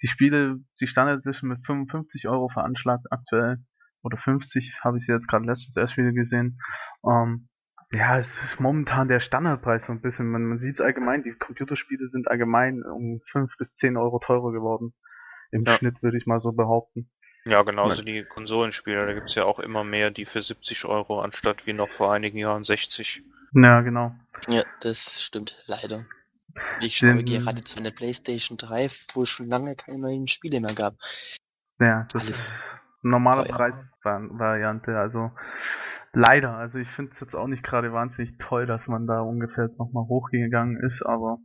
die 0.04 0.08
Spiele, 0.08 0.61
die 0.82 0.87
Standard 0.87 1.25
Edition 1.25 1.49
mit 1.49 1.64
55 1.64 2.28
Euro 2.28 2.50
veranschlagt 2.50 3.06
aktuell, 3.11 3.56
oder 4.02 4.18
50 4.18 4.80
habe 4.82 4.99
ich 4.99 5.06
jetzt 5.06 5.26
gerade 5.28 5.46
letztens 5.46 5.75
erst 5.76 5.96
wieder 5.96 6.12
gesehen. 6.12 6.61
Ähm, 7.06 7.49
ja, 7.90 8.18
es 8.18 8.26
ist 8.44 8.61
momentan 8.61 9.08
der 9.08 9.20
Standardpreis 9.20 9.80
so 9.87 9.92
ein 9.92 10.02
bisschen. 10.02 10.30
Man, 10.30 10.44
man 10.44 10.58
sieht 10.58 10.75
es 10.75 10.84
allgemein, 10.84 11.23
die 11.23 11.32
Computerspiele 11.32 12.11
sind 12.11 12.28
allgemein 12.28 12.82
um 12.82 13.23
5 13.32 13.50
bis 13.56 13.75
10 13.76 13.96
Euro 13.96 14.18
teurer 14.18 14.52
geworden. 14.52 14.92
Im 15.52 15.64
ja. 15.64 15.78
Schnitt 15.78 16.02
würde 16.02 16.18
ich 16.18 16.26
mal 16.26 16.40
so 16.40 16.52
behaupten. 16.52 17.11
Ja, 17.46 17.62
genauso 17.62 18.02
die 18.02 18.25
Konsolenspiele. 18.25 19.06
Da 19.06 19.14
gibt 19.14 19.30
es 19.30 19.37
ja 19.37 19.44
auch 19.44 19.58
immer 19.58 19.84
mehr, 19.84 20.11
die 20.11 20.26
für 20.26 20.42
70 20.42 20.84
Euro 20.84 21.20
anstatt 21.20 21.66
wie 21.66 21.73
noch 21.73 21.90
vor 21.90 22.12
einigen 22.12 22.37
Jahren 22.37 22.64
60. 22.64 23.23
Ja, 23.54 23.80
genau. 23.80 24.14
Ja, 24.49 24.64
das 24.80 25.23
stimmt 25.23 25.62
leider. 25.66 26.04
Ich 26.81 26.97
schaue 26.97 27.23
Den, 27.23 27.43
gerade 27.43 27.62
zu 27.62 27.78
einer 27.78 27.90
PlayStation 27.90 28.59
3, 28.59 28.88
wo 29.14 29.23
es 29.23 29.28
schon 29.28 29.49
lange 29.49 29.76
keine 29.76 29.99
neuen 29.99 30.28
Spiele 30.28 30.61
mehr 30.61 30.75
gab. 30.75 30.95
Ja, 31.78 32.07
das 32.12 32.23
Alles 32.23 32.40
ist 32.40 32.54
normale 33.02 33.45
Preisvariante. 33.45 34.99
Also 34.99 35.31
leider. 36.12 36.57
Also 36.57 36.78
ich 36.78 36.88
finde 36.90 37.12
es 37.14 37.21
jetzt 37.21 37.35
auch 37.35 37.47
nicht 37.47 37.62
gerade 37.62 37.93
wahnsinnig 37.93 38.37
toll, 38.38 38.66
dass 38.66 38.87
man 38.87 39.07
da 39.07 39.21
ungefähr 39.21 39.69
nochmal 39.78 40.04
hochgegangen 40.04 40.78
ist, 40.78 41.04
aber 41.04 41.38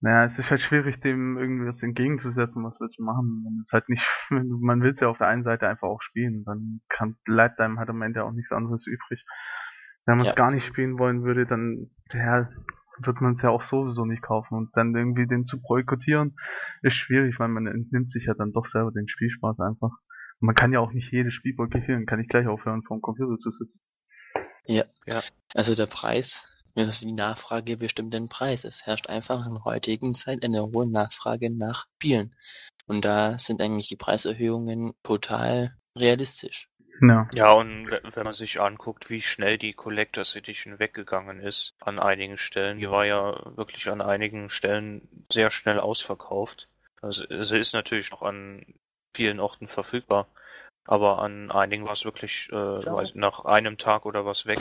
naja, 0.00 0.30
es 0.32 0.38
ist 0.38 0.48
halt 0.48 0.60
schwierig, 0.60 1.00
dem 1.00 1.36
irgendwie 1.38 1.66
was 1.66 1.82
entgegenzusetzen, 1.82 2.62
was 2.62 2.78
willst 2.78 2.98
du 2.98 3.02
machen. 3.02 3.42
Man 3.42 3.64
ist 3.64 3.72
halt 3.72 3.88
nicht, 3.88 4.02
man 4.30 4.80
will 4.80 4.92
es 4.92 5.00
ja 5.00 5.08
auf 5.08 5.18
der 5.18 5.26
einen 5.26 5.42
Seite 5.42 5.66
einfach 5.66 5.88
auch 5.88 6.02
spielen, 6.02 6.44
dann 6.44 6.80
kann, 6.88 7.16
bleibt 7.24 7.58
einem 7.58 7.78
halt 7.78 7.88
am 7.88 8.02
Ende 8.02 8.24
auch 8.24 8.32
nichts 8.32 8.52
anderes 8.52 8.86
übrig. 8.86 9.24
Wenn 10.06 10.18
man 10.18 10.26
es 10.26 10.34
ja. 10.34 10.36
gar 10.36 10.52
nicht 10.52 10.66
spielen 10.66 10.98
wollen 10.98 11.24
würde, 11.24 11.46
dann 11.46 11.90
ja, 12.12 12.48
wird 13.06 13.20
man 13.20 13.36
es 13.36 13.42
ja 13.42 13.50
auch 13.50 13.62
sowieso 13.64 14.04
nicht 14.04 14.22
kaufen. 14.22 14.54
Und 14.54 14.70
dann 14.74 14.94
irgendwie 14.94 15.26
den 15.26 15.44
zu 15.44 15.60
boykottieren, 15.60 16.36
ist 16.82 16.94
schwierig, 16.94 17.38
weil 17.38 17.48
man 17.48 17.66
entnimmt 17.66 18.12
sich 18.12 18.26
ja 18.26 18.34
dann 18.34 18.52
doch 18.52 18.66
selber 18.70 18.92
den 18.92 19.08
Spielspaß 19.08 19.58
einfach. 19.60 19.92
Und 20.40 20.46
man 20.46 20.54
kann 20.54 20.72
ja 20.72 20.80
auch 20.80 20.92
nicht 20.92 21.12
jedes 21.12 21.34
Spiel 21.34 21.54
boykottieren, 21.54 22.06
kann 22.06 22.20
ich 22.20 22.28
gleich 22.28 22.46
aufhören, 22.46 22.82
vor 22.82 22.96
dem 22.96 23.02
Computer 23.02 23.38
zu 23.38 23.50
sitzen. 23.50 23.80
Ja, 24.64 24.84
ja. 25.06 25.22
Also 25.54 25.74
der 25.74 25.86
Preis, 25.86 26.48
also 26.76 27.06
die 27.06 27.12
Nachfrage 27.12 27.76
bestimmt 27.76 28.14
den 28.14 28.28
Preis. 28.28 28.64
Es 28.64 28.86
herrscht 28.86 29.08
einfach 29.08 29.46
in 29.46 29.64
heutigen 29.64 30.14
Zeit 30.14 30.44
eine 30.44 30.62
hohe 30.62 30.88
Nachfrage 30.88 31.50
nach 31.50 31.86
Spielen. 31.96 32.34
Und 32.86 33.04
da 33.04 33.38
sind 33.38 33.60
eigentlich 33.60 33.88
die 33.88 33.96
Preiserhöhungen 33.96 34.92
total 35.02 35.74
realistisch. 35.96 36.68
Ja. 37.00 37.28
Ja, 37.34 37.52
und 37.52 37.90
wenn 37.90 38.24
man 38.24 38.34
sich 38.34 38.60
anguckt, 38.60 39.10
wie 39.10 39.20
schnell 39.20 39.58
die 39.58 39.72
Collectors 39.72 40.34
Edition 40.34 40.78
weggegangen 40.78 41.40
ist 41.40 41.74
an 41.80 41.98
einigen 41.98 42.38
Stellen, 42.38 42.78
die 42.78 42.90
war 42.90 43.04
ja 43.04 43.38
wirklich 43.56 43.88
an 43.90 44.00
einigen 44.00 44.50
Stellen 44.50 45.08
sehr 45.30 45.50
schnell 45.50 45.78
ausverkauft. 45.78 46.68
Also 47.00 47.24
sie 47.44 47.58
ist 47.58 47.74
natürlich 47.74 48.10
noch 48.10 48.22
an 48.22 48.64
vielen 49.14 49.40
Orten 49.40 49.68
verfügbar, 49.68 50.26
aber 50.84 51.20
an 51.20 51.50
einigen 51.50 51.84
war 51.84 51.92
es 51.92 52.04
wirklich 52.04 52.50
äh, 52.52 53.10
nach 53.14 53.44
einem 53.44 53.78
Tag 53.78 54.04
oder 54.04 54.24
was 54.24 54.46
weg. 54.46 54.58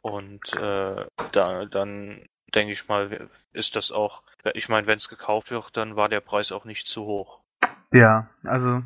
Und 0.00 0.54
äh, 0.54 1.06
da 1.32 1.64
dann 1.66 2.24
denke 2.54 2.72
ich 2.72 2.88
mal, 2.88 3.28
ist 3.52 3.76
das 3.76 3.92
auch, 3.92 4.22
ich 4.54 4.68
meine, 4.68 4.86
wenn 4.86 4.96
es 4.96 5.08
gekauft 5.08 5.50
wird, 5.50 5.76
dann 5.76 5.96
war 5.96 6.08
der 6.08 6.20
Preis 6.20 6.52
auch 6.52 6.64
nicht 6.64 6.88
zu 6.88 7.04
hoch. 7.04 7.40
Ja, 7.92 8.30
also, 8.44 8.82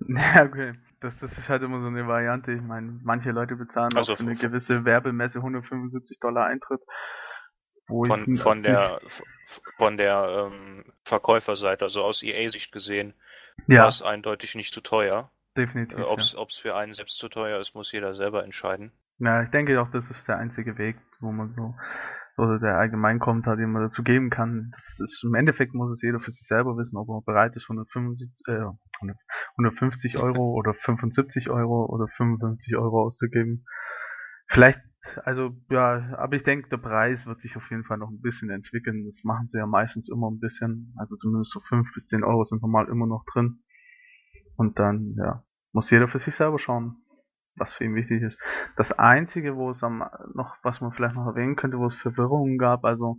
ja, 0.08 0.42
okay 0.42 0.74
das, 1.02 1.12
das 1.20 1.30
ist 1.38 1.48
halt 1.48 1.62
immer 1.62 1.80
so 1.80 1.86
eine 1.86 2.06
Variante. 2.06 2.52
Ich 2.52 2.62
meine, 2.62 3.00
manche 3.02 3.30
Leute 3.30 3.56
bezahlen 3.56 3.90
also 3.94 4.12
auch 4.12 4.16
für 4.16 4.24
eine 4.24 4.34
gewisse 4.34 4.84
Werbemesse 4.84 5.36
175 5.38 6.18
Dollar 6.20 6.46
Eintritt. 6.46 6.80
von, 7.86 8.36
von 8.36 8.62
der 8.62 9.00
von 9.78 9.96
der 9.96 10.50
ähm, 10.52 10.84
Verkäuferseite, 11.04 11.84
also 11.84 12.02
aus 12.02 12.22
EA-Sicht 12.22 12.72
gesehen, 12.72 13.14
ja. 13.66 13.82
war 13.82 13.88
es 13.88 14.02
eindeutig 14.02 14.54
nicht 14.54 14.72
zu 14.72 14.80
teuer. 14.80 15.30
Definitiv. 15.56 15.98
Äh, 15.98 16.02
Ob 16.02 16.18
es 16.18 16.32
ja. 16.32 16.44
für 16.46 16.76
einen 16.76 16.94
selbst 16.94 17.18
zu 17.18 17.28
teuer 17.28 17.60
ist, 17.60 17.74
muss 17.74 17.92
jeder 17.92 18.14
selber 18.14 18.44
entscheiden. 18.44 18.92
Ja, 19.18 19.42
ich 19.42 19.50
denke 19.50 19.80
auch, 19.80 19.90
das 19.90 20.04
ist 20.10 20.26
der 20.26 20.38
einzige 20.38 20.78
Weg, 20.78 20.96
wo 21.20 21.30
man 21.30 21.54
so 21.54 21.74
oder 22.38 22.58
der 22.58 22.78
Allgemeinkommentar, 22.78 23.56
den 23.56 23.72
man 23.72 23.82
dazu 23.82 24.02
geben 24.02 24.30
kann. 24.30 24.72
Das 24.98 25.10
ist, 25.10 25.24
Im 25.24 25.34
Endeffekt 25.34 25.74
muss 25.74 25.92
es 25.92 26.02
jeder 26.02 26.20
für 26.20 26.32
sich 26.32 26.46
selber 26.48 26.76
wissen, 26.76 26.96
ob 26.96 27.08
er 27.08 27.22
bereit 27.24 27.54
ist, 27.56 27.64
175, 27.68 28.30
äh, 28.46 28.64
150 29.56 30.18
Euro 30.18 30.52
oder 30.52 30.74
75 30.74 31.50
Euro 31.50 31.86
oder 31.86 32.08
55 32.16 32.76
Euro 32.76 33.02
auszugeben. 33.02 33.64
Vielleicht, 34.48 34.80
also 35.24 35.50
ja, 35.70 36.14
aber 36.16 36.36
ich 36.36 36.44
denke, 36.44 36.68
der 36.68 36.78
Preis 36.78 37.18
wird 37.26 37.40
sich 37.40 37.56
auf 37.56 37.68
jeden 37.70 37.84
Fall 37.84 37.98
noch 37.98 38.10
ein 38.10 38.20
bisschen 38.20 38.50
entwickeln. 38.50 39.04
Das 39.04 39.24
machen 39.24 39.48
sie 39.52 39.58
ja 39.58 39.66
meistens 39.66 40.08
immer 40.08 40.30
ein 40.30 40.40
bisschen. 40.40 40.94
Also 40.96 41.16
zumindest 41.16 41.52
so 41.52 41.60
5 41.60 41.92
bis 41.94 42.06
10 42.06 42.24
Euro 42.24 42.44
sind 42.44 42.62
normal 42.62 42.88
immer 42.88 43.06
noch 43.06 43.24
drin. 43.32 43.60
Und 44.56 44.78
dann, 44.78 45.14
ja, 45.18 45.42
muss 45.72 45.90
jeder 45.90 46.08
für 46.08 46.18
sich 46.18 46.34
selber 46.36 46.58
schauen, 46.58 47.01
was 47.56 47.72
für 47.74 47.84
ihn 47.84 47.94
wichtig 47.94 48.22
ist. 48.22 48.38
Das 48.76 48.90
einzige, 48.92 49.56
wo 49.56 49.70
es 49.70 49.82
am 49.82 50.04
noch, 50.34 50.56
was 50.62 50.80
man 50.80 50.92
vielleicht 50.92 51.14
noch 51.14 51.26
erwähnen 51.26 51.56
könnte, 51.56 51.78
wo 51.78 51.86
es 51.86 51.94
Verwirrungen 51.96 52.58
gab, 52.58 52.84
also 52.84 53.18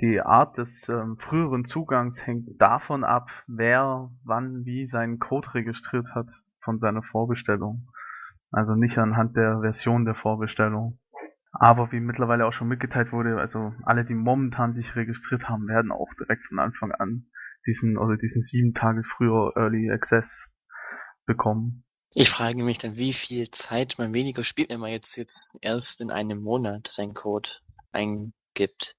die 0.00 0.20
Art 0.20 0.58
des 0.58 0.68
ähm, 0.88 1.16
früheren 1.20 1.64
Zugangs 1.64 2.14
hängt 2.26 2.60
davon 2.60 3.02
ab, 3.02 3.28
wer 3.46 4.10
wann 4.24 4.66
wie 4.66 4.88
seinen 4.88 5.18
Code 5.18 5.54
registriert 5.54 6.06
hat 6.14 6.26
von 6.62 6.78
seiner 6.80 7.02
Vorbestellung. 7.02 7.88
Also 8.50 8.74
nicht 8.74 8.98
anhand 8.98 9.36
der 9.36 9.60
Version 9.60 10.04
der 10.04 10.14
Vorbestellung. 10.14 10.98
Aber 11.52 11.90
wie 11.92 12.00
mittlerweile 12.00 12.44
auch 12.44 12.52
schon 12.52 12.68
mitgeteilt 12.68 13.10
wurde, 13.10 13.38
also 13.40 13.72
alle, 13.84 14.04
die 14.04 14.14
momentan 14.14 14.74
sich 14.74 14.94
registriert 14.94 15.48
haben, 15.48 15.66
werden 15.66 15.90
auch 15.90 16.12
direkt 16.20 16.44
von 16.48 16.58
Anfang 16.58 16.92
an 16.92 17.24
diesen 17.66 17.96
oder 17.96 18.18
diesen 18.18 18.42
sieben 18.42 18.74
Tage 18.74 19.02
früher 19.16 19.52
Early 19.56 19.90
Access 19.90 20.26
bekommen. 21.24 21.85
Ich 22.18 22.30
frage 22.30 22.64
mich 22.64 22.78
dann, 22.78 22.96
wie 22.96 23.12
viel 23.12 23.50
Zeit 23.50 23.96
man 23.98 24.14
weniger 24.14 24.42
spielt, 24.42 24.70
wenn 24.70 24.80
man 24.80 24.90
jetzt, 24.90 25.18
jetzt 25.18 25.54
erst 25.60 26.00
in 26.00 26.10
einem 26.10 26.40
Monat 26.40 26.88
seinen 26.88 27.12
Code 27.12 27.50
eingibt. 27.92 28.96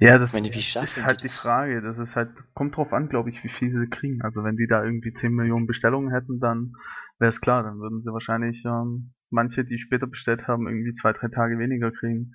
Ja, 0.00 0.18
das 0.18 0.32
meine, 0.32 0.48
ist 0.48 0.96
halt 0.96 1.22
die 1.22 1.28
Frage. 1.28 1.80
Das 1.80 1.96
ist 1.96 2.16
halt, 2.16 2.30
kommt 2.54 2.76
drauf 2.76 2.92
an, 2.92 3.08
glaube 3.08 3.30
ich, 3.30 3.44
wie 3.44 3.50
viel 3.50 3.70
sie 3.70 3.88
kriegen. 3.88 4.20
Also 4.22 4.42
wenn 4.42 4.56
die 4.56 4.66
da 4.66 4.82
irgendwie 4.82 5.14
10 5.14 5.32
Millionen 5.32 5.68
Bestellungen 5.68 6.10
hätten, 6.10 6.40
dann 6.40 6.72
wäre 7.20 7.32
es 7.32 7.40
klar, 7.40 7.62
dann 7.62 7.78
würden 7.78 8.02
sie 8.02 8.12
wahrscheinlich 8.12 8.64
ähm, 8.64 9.12
manche, 9.30 9.64
die 9.64 9.78
später 9.78 10.08
bestellt 10.08 10.48
haben, 10.48 10.66
irgendwie 10.66 10.96
zwei, 10.96 11.12
drei 11.12 11.28
Tage 11.28 11.56
weniger 11.56 11.92
kriegen. 11.92 12.34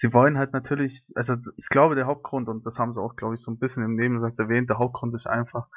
Sie 0.00 0.12
wollen 0.12 0.36
halt 0.36 0.52
natürlich, 0.52 1.04
also 1.14 1.36
ich 1.56 1.68
glaube 1.68 1.94
der 1.94 2.06
Hauptgrund, 2.06 2.48
und 2.48 2.66
das 2.66 2.74
haben 2.74 2.92
sie 2.92 3.00
auch, 3.00 3.14
glaube 3.14 3.36
ich, 3.36 3.40
so 3.40 3.52
ein 3.52 3.60
bisschen 3.60 3.84
im 3.84 3.94
Nebensatz 3.94 4.36
erwähnt, 4.36 4.68
der 4.68 4.78
Hauptgrund 4.78 5.14
ist 5.14 5.28
einfach, 5.28 5.68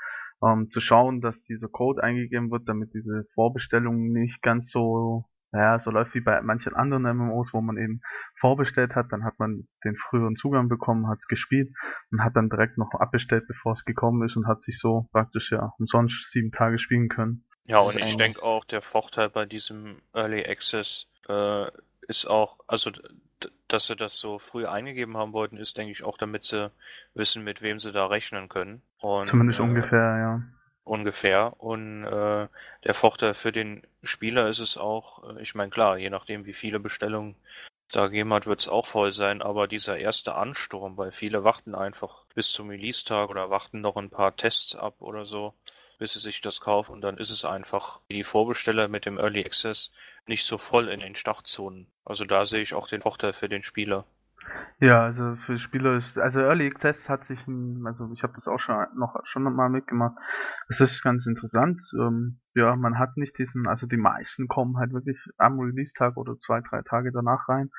ähm, 0.44 0.70
zu 0.72 0.82
schauen, 0.82 1.22
dass 1.22 1.36
dieser 1.44 1.68
Code 1.68 2.04
eingegeben 2.04 2.52
wird, 2.52 2.68
damit 2.68 2.94
diese 2.94 3.26
Vorbestellung 3.34 4.12
nicht 4.12 4.42
ganz 4.42 4.72
so, 4.72 5.26
ja, 5.52 5.80
so 5.80 5.92
läuft 5.92 6.14
wie 6.14 6.22
bei 6.22 6.42
manchen 6.42 6.76
anderen 6.76 7.04
MMOs, 7.04 7.50
wo 7.54 7.62
man 7.62 7.78
eben 7.78 8.02
vorbestellt 8.40 8.96
hat, 8.96 9.08
dann 9.12 9.24
hat 9.24 9.40
man 9.40 9.68
den 9.84 9.96
früheren 10.10 10.36
Zugang 10.36 10.70
bekommen, 10.70 11.08
hat 11.08 11.20
gespielt 11.28 11.70
und 12.12 12.24
hat 12.24 12.36
dann 12.36 12.50
direkt 12.50 12.78
noch 12.78 12.92
abbestellt, 12.94 13.46
bevor 13.48 13.74
es 13.74 13.86
gekommen 13.86 14.26
ist 14.26 14.36
und 14.36 14.48
hat 14.48 14.62
sich 14.64 14.78
so 14.80 15.08
praktisch 15.12 15.52
ja 15.52 15.72
umsonst 15.80 16.16
sieben 16.32 16.52
Tage 16.52 16.80
spielen 16.80 17.10
können. 17.10 17.46
Ja, 17.66 17.80
und 17.80 17.98
ich 17.98 18.16
denke 18.16 18.42
auch, 18.44 18.64
der 18.64 18.82
Vorteil 18.82 19.30
bei 19.30 19.46
diesem 19.46 20.02
Early 20.14 20.46
Access 20.46 21.12
äh, 21.28 21.66
ist 22.08 22.26
auch, 22.26 22.60
also 22.68 22.92
dass 23.68 23.88
sie 23.88 23.96
das 23.96 24.18
so 24.18 24.40
früh 24.40 24.66
eingegeben 24.66 25.18
haben 25.18 25.34
wollten, 25.34 25.58
ist, 25.58 25.78
denke 25.78 25.92
ich, 25.92 26.04
auch 26.04 26.18
damit 26.18 26.44
sie 26.44 26.72
wissen, 27.14 27.44
mit 27.44 27.62
wem 27.62 27.80
sie 27.80 27.92
da 27.92 28.06
rechnen 28.08 28.50
können. 28.50 28.82
Und, 29.00 29.30
Zumindest 29.30 29.60
äh, 29.60 29.64
ungefähr, 29.64 30.18
ja. 30.18 30.42
ungefähr. 30.84 31.54
Und 31.62 32.06
äh, 32.06 32.48
der 32.84 32.94
Vorteil 32.94 33.34
für 33.34 33.52
den 33.52 33.82
Spieler 34.04 34.48
ist 34.50 34.60
es 34.60 34.78
auch, 34.78 35.36
äh, 35.36 35.42
ich 35.42 35.56
meine 35.56 35.70
klar, 35.70 35.98
je 35.98 36.10
nachdem 36.10 36.46
wie 36.46 36.54
viele 36.54 36.80
Bestellungen 36.80 37.36
da 37.92 38.08
gegeben 38.08 38.34
hat, 38.34 38.48
wird 38.48 38.60
es 38.60 38.68
auch 38.68 38.86
voll 38.86 39.12
sein, 39.12 39.42
aber 39.42 39.68
dieser 39.68 39.98
erste 39.98 40.36
Ansturm, 40.36 40.98
weil 40.98 41.12
viele 41.12 41.44
warten 41.44 41.74
einfach 41.74 42.26
bis 42.36 42.52
zum 42.52 42.70
Release-Tag 42.70 43.30
oder 43.30 43.50
warten 43.50 43.82
noch 43.82 43.96
ein 43.96 44.10
paar 44.10 44.36
Tests 44.36 44.76
ab 44.76 44.96
oder 45.00 45.26
so, 45.26 45.54
bis 45.98 46.14
sie 46.14 46.20
sich 46.20 46.42
das 46.42 46.60
kaufen 46.60 46.94
und 46.94 47.02
dann 47.02 47.18
ist 47.18 47.30
es 47.30 47.46
einfach 47.46 48.02
wie 48.08 48.16
die 48.16 48.24
Vorbesteller 48.24 48.88
mit 48.88 49.06
dem 49.06 49.18
Early 49.18 49.46
Access 49.46 49.92
nicht 50.28 50.46
so 50.46 50.58
voll 50.58 50.90
in 50.90 51.00
den 51.00 51.16
Startzonen. 51.16 51.88
Also 52.06 52.26
da 52.26 52.46
sehe 52.46 52.62
ich 52.62 52.74
auch 52.74 52.88
den 52.88 53.02
Vorteil 53.02 53.34
für 53.34 53.50
den 53.50 53.64
Spieler. 53.64 54.06
Ja, 54.80 55.06
also 55.06 55.36
für 55.46 55.58
Spieler 55.60 55.98
ist, 55.98 56.18
also 56.18 56.40
Early 56.40 56.68
Access 56.68 56.96
hat 57.08 57.26
sich, 57.28 57.40
also 57.86 58.10
ich 58.14 58.22
habe 58.24 58.34
das 58.36 58.48
auch 58.48 58.60
schon 58.60 58.76
noch 58.96 59.16
schon 59.26 59.44
mal 59.44 59.70
mitgemacht. 59.70 60.16
Es 60.70 60.80
ist 60.80 61.02
ganz 61.04 61.26
interessant. 61.26 61.82
Ähm, 62.00 62.40
ja, 62.54 62.76
man 62.76 63.00
hat 63.00 63.18
nicht 63.18 63.38
diesen, 63.38 63.68
also 63.68 63.88
die 63.88 63.98
meisten 63.98 64.48
kommen 64.48 64.78
halt 64.78 64.94
wirklich 64.94 65.18
am 65.38 65.60
Release-Tag 65.60 66.16
oder 66.16 66.38
zwei, 66.46 66.62
drei 66.62 66.82
Tage 66.84 67.12
danach 67.12 67.50
rein. 67.50 67.70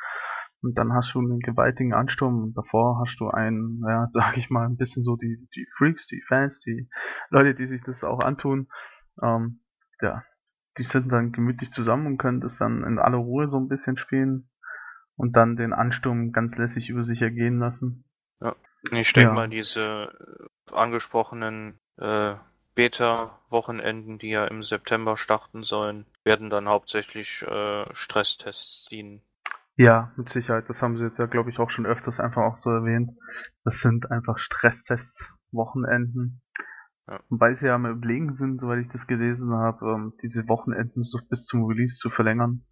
Und 0.61 0.76
dann 0.76 0.93
hast 0.93 1.14
du 1.14 1.21
einen 1.21 1.38
gewaltigen 1.38 1.95
Ansturm 1.95 2.43
und 2.43 2.55
davor 2.57 3.00
hast 3.00 3.17
du 3.21 3.28
einen, 3.31 3.81
ja, 3.87 4.09
sag 4.12 4.37
ich 4.37 4.50
mal, 4.50 4.67
ein 4.67 4.76
bisschen 4.76 5.05
so 5.05 5.17
die, 5.17 5.49
die 5.55 5.67
Freaks, 5.76 6.05
die 6.09 6.23
Fans, 6.26 6.59
die 6.67 6.88
Leute, 7.31 7.55
die 7.55 7.69
sich 7.69 7.83
das 7.85 8.02
auch 8.02 8.21
antun. 8.21 8.69
Ähm, 9.23 9.61
ja, 10.00 10.25
die 10.78 10.85
sind 10.85 11.11
dann 11.11 11.32
gemütlich 11.32 11.70
zusammen 11.73 12.06
und 12.06 12.18
können 12.18 12.40
das 12.40 12.56
dann 12.58 12.85
in 12.85 12.99
aller 12.99 13.18
Ruhe 13.18 13.49
so 13.50 13.58
ein 13.58 13.68
bisschen 13.68 13.99
spielen 13.99 14.49
und 15.16 15.37
dann 15.37 15.56
den 15.56 15.73
Ansturm 15.73 16.32
ganz 16.32 16.56
lässig 16.56 16.88
über 16.88 17.04
sich 17.04 17.20
ergehen 17.20 17.58
lassen. 17.58 18.04
Ja, 18.40 18.54
ich 18.92 19.12
denke 19.12 19.30
ja. 19.30 19.35
mal, 19.35 19.49
diese 19.49 20.12
äh, 20.70 20.75
angesprochenen 20.75 21.78
äh, 21.99 22.35
Beta-Wochenenden, 22.75 24.18
die 24.18 24.30
ja 24.30 24.44
im 24.47 24.62
September 24.62 25.16
starten 25.16 25.64
sollen, 25.64 26.06
werden 26.25 26.49
dann 26.49 26.68
hauptsächlich 26.68 27.42
äh, 27.42 27.85
Stresstests 27.92 28.87
dienen. 28.88 29.20
Ja, 29.76 30.12
mit 30.16 30.28
Sicherheit. 30.30 30.64
Das 30.68 30.76
haben 30.80 30.97
sie 30.97 31.04
jetzt 31.04 31.18
ja, 31.18 31.26
glaube 31.26 31.50
ich, 31.50 31.58
auch 31.58 31.70
schon 31.70 31.87
öfters 31.87 32.18
einfach 32.20 32.42
auch 32.42 32.58
so 32.58 32.70
erwähnt. 32.70 33.11
Das 33.64 33.75
sind 33.82 34.11
einfach 34.11 34.38
Stresstests, 34.38 35.06
Wochenenden. 35.50 36.40
Ja. 37.08 37.20
Wobei 37.30 37.54
sie 37.54 37.66
ja 37.66 37.74
am 37.74 37.86
Überlegen 37.86 38.36
sind, 38.36 38.60
soweit 38.60 38.84
ich 38.84 38.92
das 38.92 39.06
gelesen 39.06 39.50
habe, 39.52 39.86
ähm, 39.86 40.12
diese 40.22 40.46
Wochenenden 40.46 41.04
so 41.04 41.18
bis 41.30 41.42
zum 41.46 41.64
Release 41.64 41.96
zu 41.96 42.10
verlängern. 42.10 42.62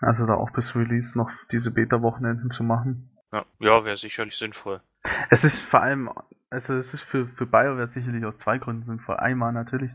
Also 0.00 0.26
da 0.26 0.34
auch 0.34 0.50
bis 0.52 0.74
Release 0.74 1.10
noch 1.16 1.30
diese 1.50 1.70
Beta-Wochenenden 1.70 2.50
zu 2.50 2.62
machen. 2.62 3.10
Ja, 3.32 3.44
ja 3.58 3.84
wäre 3.84 3.96
sicherlich 3.96 4.36
sinnvoll. 4.36 4.80
Es 5.30 5.42
ist 5.42 5.58
vor 5.70 5.82
allem, 5.82 6.08
also 6.50 6.74
es 6.74 6.92
ist 6.94 7.02
für, 7.10 7.26
für 7.36 7.46
BioWare 7.46 7.90
sicherlich 7.94 8.24
aus 8.24 8.38
zwei 8.44 8.58
Gründen 8.58 8.84
sinnvoll. 8.86 9.16
Einmal 9.16 9.52
natürlich, 9.52 9.90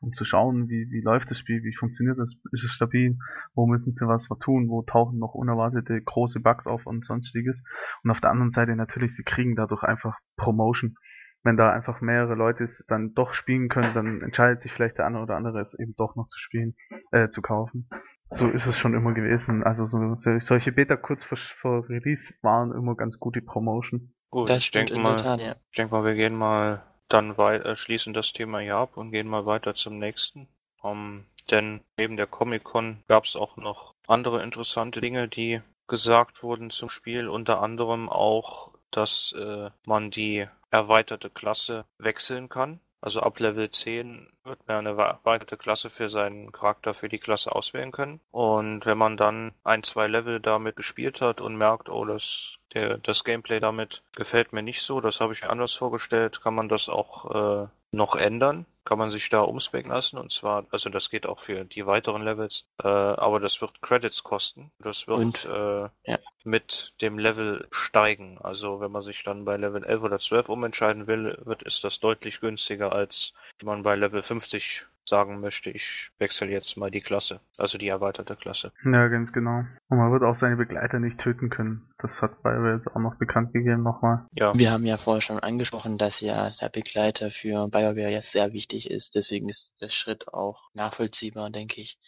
um 0.00 0.12
zu 0.12 0.24
schauen, 0.24 0.68
wie, 0.68 0.88
wie 0.90 1.00
läuft 1.00 1.30
das 1.30 1.38
Spiel, 1.38 1.62
wie 1.62 1.74
funktioniert 1.74 2.18
das, 2.18 2.28
ist 2.52 2.64
es 2.64 2.72
stabil, 2.72 3.16
wo 3.54 3.66
müssen 3.66 3.92
sie 3.92 4.06
was 4.06 4.26
tun, 4.40 4.68
wo 4.68 4.82
tauchen 4.82 5.18
noch 5.18 5.34
unerwartete 5.34 6.00
große 6.02 6.40
Bugs 6.40 6.66
auf 6.66 6.86
und 6.86 7.04
sonstiges. 7.06 7.56
Und 8.04 8.10
auf 8.10 8.20
der 8.20 8.30
anderen 8.30 8.52
Seite 8.52 8.76
natürlich, 8.76 9.12
sie 9.16 9.24
kriegen 9.24 9.56
dadurch 9.56 9.82
einfach 9.82 10.18
Promotion. 10.36 10.96
Wenn 11.44 11.56
da 11.56 11.72
einfach 11.72 12.00
mehrere 12.00 12.34
Leute 12.34 12.70
dann 12.88 13.14
doch 13.14 13.34
spielen 13.34 13.68
können, 13.68 13.94
dann 13.94 14.22
entscheidet 14.22 14.62
sich 14.62 14.72
vielleicht 14.72 14.98
der 14.98 15.06
eine 15.06 15.20
oder 15.20 15.36
andere 15.36 15.62
es 15.62 15.78
eben 15.78 15.94
doch 15.96 16.14
noch 16.14 16.28
zu 16.28 16.38
spielen, 16.38 16.74
äh, 17.10 17.30
zu 17.30 17.42
kaufen. 17.42 17.88
So 18.36 18.48
ist 18.48 18.66
es 18.66 18.76
schon 18.78 18.94
immer 18.94 19.12
gewesen. 19.12 19.62
Also 19.62 19.86
so, 19.86 20.16
solche 20.40 20.72
Beta 20.72 20.96
kurz 20.96 21.22
vor, 21.24 21.38
vor 21.60 21.88
Release 21.88 22.22
waren 22.42 22.72
immer 22.72 22.94
ganz 22.94 23.18
gute 23.18 23.42
Promotion. 23.42 24.14
Gut, 24.30 24.48
das 24.48 24.64
ich 24.64 24.70
denke 24.70 24.96
mal, 24.98 25.16
Tat, 25.16 25.40
ja. 25.40 25.56
ich 25.70 25.76
denke 25.76 25.94
mal, 25.94 26.04
wir 26.04 26.14
gehen 26.14 26.34
mal 26.34 26.82
dann 27.08 27.36
weiter, 27.36 27.66
äh, 27.66 27.76
schließen 27.76 28.14
das 28.14 28.32
Thema 28.32 28.60
hier 28.60 28.76
ab 28.76 28.96
und 28.96 29.10
gehen 29.10 29.28
mal 29.28 29.44
weiter 29.44 29.74
zum 29.74 29.98
nächsten. 29.98 30.48
Um, 30.80 31.26
denn 31.50 31.80
neben 31.96 32.16
der 32.16 32.26
Comic-Con 32.26 33.04
gab 33.06 33.24
es 33.24 33.36
auch 33.36 33.56
noch 33.56 33.94
andere 34.08 34.42
interessante 34.42 35.00
Dinge, 35.00 35.28
die 35.28 35.60
gesagt 35.86 36.42
wurden 36.42 36.70
zum 36.70 36.88
Spiel, 36.88 37.28
unter 37.28 37.60
anderem 37.60 38.08
auch, 38.08 38.72
dass 38.92 39.32
äh, 39.32 39.70
man 39.84 40.10
die 40.10 40.46
erweiterte 40.70 41.30
Klasse 41.30 41.84
wechseln 41.98 42.48
kann. 42.48 42.80
Also 43.00 43.20
ab 43.20 43.40
Level 43.40 43.70
10 43.70 44.31
wird 44.44 44.66
man 44.66 44.86
eine 44.86 44.96
erweiterte 44.96 45.56
Klasse 45.56 45.90
für 45.90 46.08
seinen 46.08 46.52
Charakter 46.52 46.94
für 46.94 47.08
die 47.08 47.18
Klasse 47.18 47.54
auswählen 47.54 47.92
können. 47.92 48.20
Und 48.30 48.86
wenn 48.86 48.98
man 48.98 49.16
dann 49.16 49.52
ein, 49.64 49.82
zwei 49.82 50.06
Level 50.06 50.40
damit 50.40 50.76
gespielt 50.76 51.20
hat 51.20 51.40
und 51.40 51.56
merkt, 51.56 51.88
oh, 51.88 52.04
das, 52.04 52.56
der, 52.74 52.98
das 52.98 53.24
Gameplay 53.24 53.60
damit 53.60 54.02
gefällt 54.14 54.52
mir 54.52 54.62
nicht 54.62 54.82
so, 54.82 55.00
das 55.00 55.20
habe 55.20 55.32
ich 55.32 55.42
mir 55.42 55.50
anders 55.50 55.74
vorgestellt, 55.74 56.42
kann 56.42 56.54
man 56.54 56.68
das 56.68 56.88
auch 56.88 57.64
äh, 57.64 57.68
noch 57.92 58.16
ändern 58.16 58.66
kann 58.84 58.98
man 58.98 59.10
sich 59.10 59.28
da 59.28 59.40
umspecken 59.40 59.90
lassen 59.90 60.18
und 60.18 60.30
zwar, 60.30 60.66
also 60.70 60.90
das 60.90 61.10
geht 61.10 61.26
auch 61.26 61.38
für 61.38 61.64
die 61.64 61.86
weiteren 61.86 62.22
Levels, 62.22 62.66
äh, 62.82 62.88
aber 62.88 63.38
das 63.38 63.60
wird 63.60 63.80
Credits 63.80 64.24
kosten. 64.24 64.72
Das 64.80 65.06
wird 65.06 65.20
und, 65.20 65.44
äh, 65.44 65.88
ja. 66.04 66.18
mit 66.44 66.94
dem 67.00 67.18
Level 67.18 67.66
steigen. 67.70 68.38
Also 68.38 68.80
wenn 68.80 68.90
man 68.90 69.02
sich 69.02 69.22
dann 69.22 69.44
bei 69.44 69.56
Level 69.56 69.84
11 69.84 70.02
oder 70.02 70.18
12 70.18 70.48
umentscheiden 70.48 71.06
will, 71.06 71.38
wird 71.44 71.62
ist 71.62 71.84
das 71.84 72.00
deutlich 72.00 72.40
günstiger, 72.40 72.92
als 72.92 73.34
wenn 73.58 73.66
man 73.66 73.82
bei 73.82 73.94
Level 73.94 74.22
50 74.32 74.86
sagen 75.04 75.40
möchte, 75.40 75.70
ich 75.70 76.10
wechsle 76.18 76.48
jetzt 76.48 76.76
mal 76.76 76.90
die 76.90 77.00
Klasse, 77.00 77.40
also 77.58 77.76
die 77.76 77.88
erweiterte 77.88 78.36
Klasse. 78.36 78.72
Ja, 78.84 79.08
ganz 79.08 79.32
genau. 79.32 79.64
Und 79.88 79.98
man 79.98 80.12
wird 80.12 80.22
auch 80.22 80.38
seine 80.40 80.56
Begleiter 80.56 81.00
nicht 81.00 81.18
töten 81.18 81.50
können. 81.50 81.90
Das 81.98 82.10
hat 82.20 82.42
BioWare 82.42 82.76
jetzt 82.76 82.86
auch 82.94 83.00
noch 83.00 83.16
bekannt 83.16 83.52
gegeben 83.52 83.82
nochmal. 83.82 84.26
Ja. 84.34 84.54
Wir 84.54 84.70
haben 84.70 84.86
ja 84.86 84.96
vorher 84.96 85.20
schon 85.20 85.38
angesprochen, 85.38 85.98
dass 85.98 86.20
ja 86.20 86.50
der 86.60 86.68
Begleiter 86.68 87.30
für 87.30 87.68
BioWare 87.68 88.10
jetzt 88.10 88.32
sehr 88.32 88.52
wichtig 88.52 88.90
ist. 88.90 89.14
Deswegen 89.14 89.48
ist 89.48 89.74
der 89.80 89.88
Schritt 89.88 90.32
auch 90.32 90.70
nachvollziehbar, 90.72 91.50
denke 91.50 91.80
ich. 91.80 91.98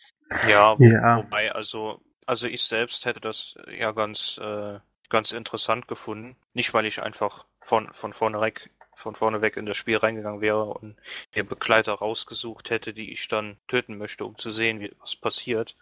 Ja, 0.49 0.79
wo, 0.79 0.85
ja. 0.85 1.19
wobei, 1.19 1.53
also, 1.53 2.01
also 2.27 2.47
ich 2.47 2.63
selbst 2.63 3.05
hätte 3.05 3.21
das 3.21 3.57
ja 3.77 3.93
ganz, 3.93 4.41
äh, 4.43 4.79
ganz 5.11 5.33
interessant 5.33 5.89
gefunden. 5.89 6.37
Nicht, 6.55 6.73
weil 6.73 6.87
ich 6.87 7.03
einfach 7.03 7.45
von, 7.61 7.93
von 7.93 8.13
vornherein 8.13 8.55
von 8.97 9.15
vorne 9.15 9.41
weg 9.43 9.57
in 9.57 9.67
das 9.67 9.77
Spiel 9.77 9.97
reingegangen 9.97 10.41
wäre 10.41 10.65
und 10.65 10.97
mir 11.35 11.45
Begleiter 11.45 11.95
rausgesucht 11.95 12.71
hätte, 12.71 12.93
die 12.93 13.13
ich 13.13 13.29
dann 13.29 13.59
töten 13.69 13.99
möchte, 13.99 14.25
um 14.25 14.37
zu 14.37 14.51
sehen, 14.51 14.81
wie, 14.81 14.93
was 15.01 15.17
passiert, 15.17 15.77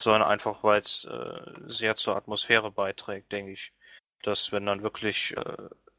sondern 0.00 0.22
einfach, 0.22 0.62
weil 0.62 0.80
es 0.80 1.04
äh, 1.04 1.40
sehr 1.66 1.96
zur 1.96 2.16
Atmosphäre 2.16 2.70
beiträgt, 2.70 3.32
denke 3.32 3.52
ich. 3.52 3.72
Dass 4.22 4.52
wenn 4.52 4.66
dann 4.66 4.82
wirklich, 4.82 5.36
äh, 5.36 5.56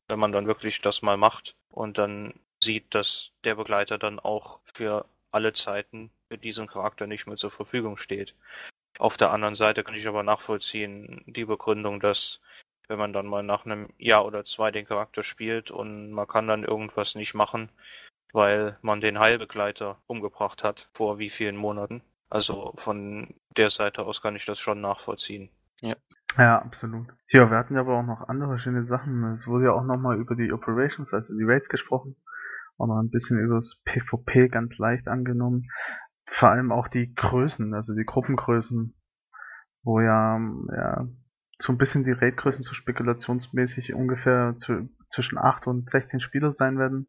wenn 0.08 0.20
man 0.20 0.32
dann 0.32 0.48
wirklich 0.48 0.82
das 0.82 1.02
mal 1.02 1.18
macht 1.18 1.56
und 1.70 1.98
dann 1.98 2.40
sieht, 2.64 2.96
dass 2.96 3.32
der 3.44 3.56
Begleiter 3.56 3.98
dann 3.98 4.20
auch 4.20 4.60
für 4.64 5.06
alle 5.32 5.54
Zeiten 5.54 6.12
für 6.30 6.38
diesen 6.38 6.68
Charakter 6.68 7.08
nicht 7.08 7.28
mehr 7.28 7.38
zur 7.38 7.52
Verfügung 7.52 7.98
steht. 7.98 8.36
Auf 9.00 9.18
der 9.18 9.32
anderen 9.32 9.56
Seite 9.56 9.84
kann 9.84 9.96
ich 9.96 10.08
aber 10.08 10.24
nachvollziehen 10.24 11.24
die 11.26 11.46
Begründung, 11.46 12.00
dass 12.00 12.40
wenn 12.88 13.00
man 13.00 13.14
dann 13.14 13.28
mal 13.28 13.44
nach 13.44 13.66
einem 13.66 13.90
Jahr 13.98 14.26
oder 14.26 14.44
zwei 14.44 14.72
den 14.72 14.86
Charakter 14.86 15.24
spielt 15.24 15.72
und 15.72 16.12
man 16.12 16.28
kann 16.28 16.48
dann 16.48 16.64
irgendwas 16.64 17.16
nicht 17.16 17.34
machen, 17.34 17.70
weil 18.34 18.78
man 18.82 19.02
den 19.02 19.20
Heilbegleiter 19.20 19.98
umgebracht 20.08 20.64
hat 20.64 20.90
vor 20.94 21.20
wie 21.20 21.30
vielen 21.30 21.56
Monaten. 21.56 22.02
Also 22.30 22.74
von 22.76 23.36
der 23.56 23.70
Seite 23.70 24.04
aus 24.04 24.22
kann 24.22 24.36
ich 24.36 24.46
das 24.46 24.60
schon 24.60 24.82
nachvollziehen. 24.82 25.50
Ja. 25.82 25.96
Ja, 26.38 26.60
absolut. 26.60 27.08
Ja, 27.30 27.50
wir 27.52 27.58
hatten 27.58 27.76
ja 27.76 27.82
aber 27.82 28.00
auch 28.00 28.04
noch 28.04 28.28
andere 28.28 28.58
schöne 28.58 28.86
Sachen. 28.88 29.36
Es 29.36 29.46
wurde 29.46 29.66
ja 29.66 29.72
auch 29.74 29.84
nochmal 29.84 30.18
über 30.18 30.36
die 30.36 30.52
Operations, 30.52 31.12
also 31.14 31.38
die 31.38 31.44
Raids 31.44 31.70
gesprochen. 31.70 32.16
Auch 32.80 32.88
noch 32.88 33.00
ein 33.00 33.12
bisschen 33.12 33.38
über 33.38 33.58
das 33.58 33.76
PvP 33.86 34.50
ganz 34.50 34.76
leicht 34.80 35.08
angenommen. 35.08 35.70
Vor 36.40 36.50
allem 36.50 36.72
auch 36.72 36.88
die 36.88 37.14
Größen, 37.14 37.76
also 37.76 37.94
die 37.94 38.06
Gruppengrößen, 38.06 38.96
wo 39.84 40.00
ja, 40.00 40.40
ja 40.76 41.08
so 41.64 41.72
ein 41.72 41.78
bisschen 41.78 42.04
die 42.04 42.12
Raidgrößen 42.12 42.64
so 42.64 42.74
spekulationsmäßig 42.74 43.94
ungefähr 43.94 44.56
zu, 44.66 44.90
zwischen 45.14 45.38
8 45.38 45.66
und 45.68 45.90
16 45.90 46.20
Spieler 46.20 46.54
sein 46.60 46.78
werden. 46.78 47.08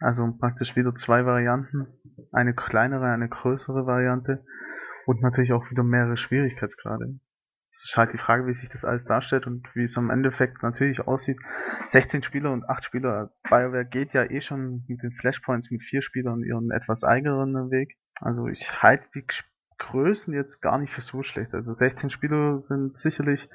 Also 0.00 0.32
praktisch 0.38 0.74
wieder 0.74 0.94
zwei 1.04 1.26
Varianten. 1.26 1.86
Eine 2.32 2.54
kleinere, 2.54 3.06
eine 3.06 3.28
größere 3.28 3.86
Variante. 3.86 4.44
Und 5.04 5.22
natürlich 5.22 5.52
auch 5.52 5.70
wieder 5.70 5.82
mehrere 5.82 6.16
Schwierigkeitsgrade. 6.16 7.18
Es 7.76 7.90
ist 7.90 7.96
halt 7.96 8.12
die 8.12 8.18
Frage, 8.18 8.46
wie 8.46 8.54
sich 8.54 8.68
das 8.70 8.84
alles 8.84 9.04
darstellt 9.04 9.46
und 9.46 9.66
wie 9.74 9.84
es 9.84 9.96
am 9.96 10.10
Endeffekt 10.10 10.62
natürlich 10.62 11.00
aussieht. 11.06 11.38
16 11.92 12.22
Spieler 12.22 12.52
und 12.52 12.68
8 12.68 12.84
Spieler. 12.84 13.30
BioWare 13.44 13.84
geht 13.84 14.12
ja 14.14 14.24
eh 14.24 14.40
schon 14.40 14.84
mit 14.88 15.02
den 15.02 15.12
Flashpoints 15.12 15.70
mit 15.70 15.82
4 15.82 16.02
Spielern 16.02 16.42
ihren 16.42 16.70
etwas 16.70 17.02
eigenen 17.02 17.70
Weg. 17.70 17.96
Also 18.20 18.46
ich 18.48 18.82
halte 18.82 19.04
die 19.14 19.24
Größen 19.78 20.34
jetzt 20.34 20.60
gar 20.60 20.78
nicht 20.78 20.92
für 20.92 21.00
so 21.00 21.22
schlecht. 21.22 21.54
Also 21.54 21.74
16 21.74 22.10
Spieler 22.10 22.62
sind 22.68 22.96
sicherlich 23.02 23.48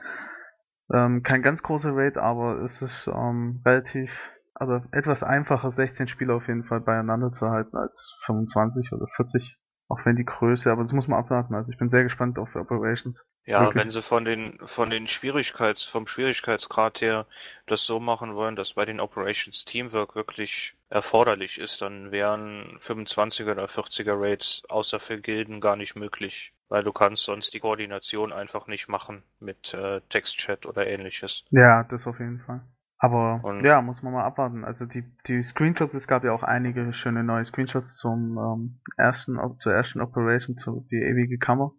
ähm, 0.94 1.24
kein 1.24 1.42
ganz 1.42 1.62
großer 1.62 1.96
Raid, 1.96 2.18
aber 2.18 2.62
es 2.64 2.82
ist 2.82 3.08
ähm, 3.08 3.62
relativ, 3.66 4.12
also 4.54 4.82
etwas 4.92 5.22
einfacher, 5.24 5.72
16 5.72 6.08
Spieler 6.08 6.36
auf 6.36 6.48
jeden 6.48 6.64
Fall 6.64 6.82
beieinander 6.82 7.32
zu 7.34 7.50
halten 7.50 7.76
als 7.76 7.94
25 8.26 8.92
oder 8.94 9.08
40. 9.16 9.58
Auch 9.90 10.00
wenn 10.06 10.16
die 10.16 10.26
Größe, 10.26 10.72
aber 10.72 10.84
das 10.84 10.94
muss 10.94 11.08
man 11.08 11.20
abwarten. 11.20 11.56
Also 11.56 11.70
ich 11.72 11.78
bin 11.78 11.90
sehr 11.90 12.04
gespannt 12.04 12.40
auf 12.40 12.56
Operations. 12.56 13.18
Ja, 13.46 13.62
Wirklich? 13.62 13.84
wenn 13.84 13.90
sie 13.92 14.02
von 14.02 14.26
den 14.26 14.58
von 14.66 14.90
den 14.90 15.08
Schwierigkeits 15.08 15.84
vom 15.84 16.08
Schwierigkeitsgrad 16.08 17.02
her 17.02 17.26
das 17.66 17.86
so 17.86 18.00
machen 18.00 18.36
wollen, 18.36 18.56
dass 18.56 18.74
bei 18.74 18.86
den 18.86 19.00
Operations 19.02 19.66
Teamwork 19.66 20.16
wirklich 20.16 20.76
erforderlich 20.90 21.58
ist, 21.60 21.82
dann 21.82 22.12
wären 22.12 22.78
25er 22.80 23.52
oder 23.52 23.68
40er 23.68 24.14
Raids 24.16 24.64
außer 24.70 25.00
für 25.00 25.20
Gilden 25.20 25.60
gar 25.60 25.76
nicht 25.76 25.96
möglich, 25.96 26.54
weil 26.70 26.84
du 26.84 26.94
kannst 26.94 27.24
sonst 27.24 27.54
die 27.54 27.60
Koordination 27.60 28.32
einfach 28.32 28.68
nicht 28.68 28.88
machen 28.88 29.24
mit 29.40 29.74
äh, 29.74 30.02
Textchat 30.10 30.66
oder 30.66 30.88
ähnliches. 30.88 31.46
Ja, 31.50 31.84
das 31.84 32.06
auf 32.06 32.20
jeden 32.20 32.40
Fall. 32.42 32.62
Aber 32.98 33.44
Und 33.44 33.66
ja, 33.66 33.82
muss 33.82 34.02
man 34.02 34.14
mal 34.14 34.24
abwarten. 34.24 34.64
Also 34.64 34.86
die, 34.86 35.04
die 35.28 35.44
Screenshots, 35.44 35.94
es 35.94 36.08
gab 36.08 36.24
ja 36.24 36.32
auch 36.32 36.44
einige 36.44 36.94
schöne 36.94 37.24
neue 37.24 37.44
Screenshots 37.44 37.94
zum 37.98 38.38
ähm, 38.38 38.80
ersten, 38.96 39.38
zur 39.60 39.74
ersten 39.74 40.00
Operation, 40.00 40.58
zu 40.60 40.88
die 40.90 41.02
ewige 41.02 41.38
Kammer. 41.38 41.74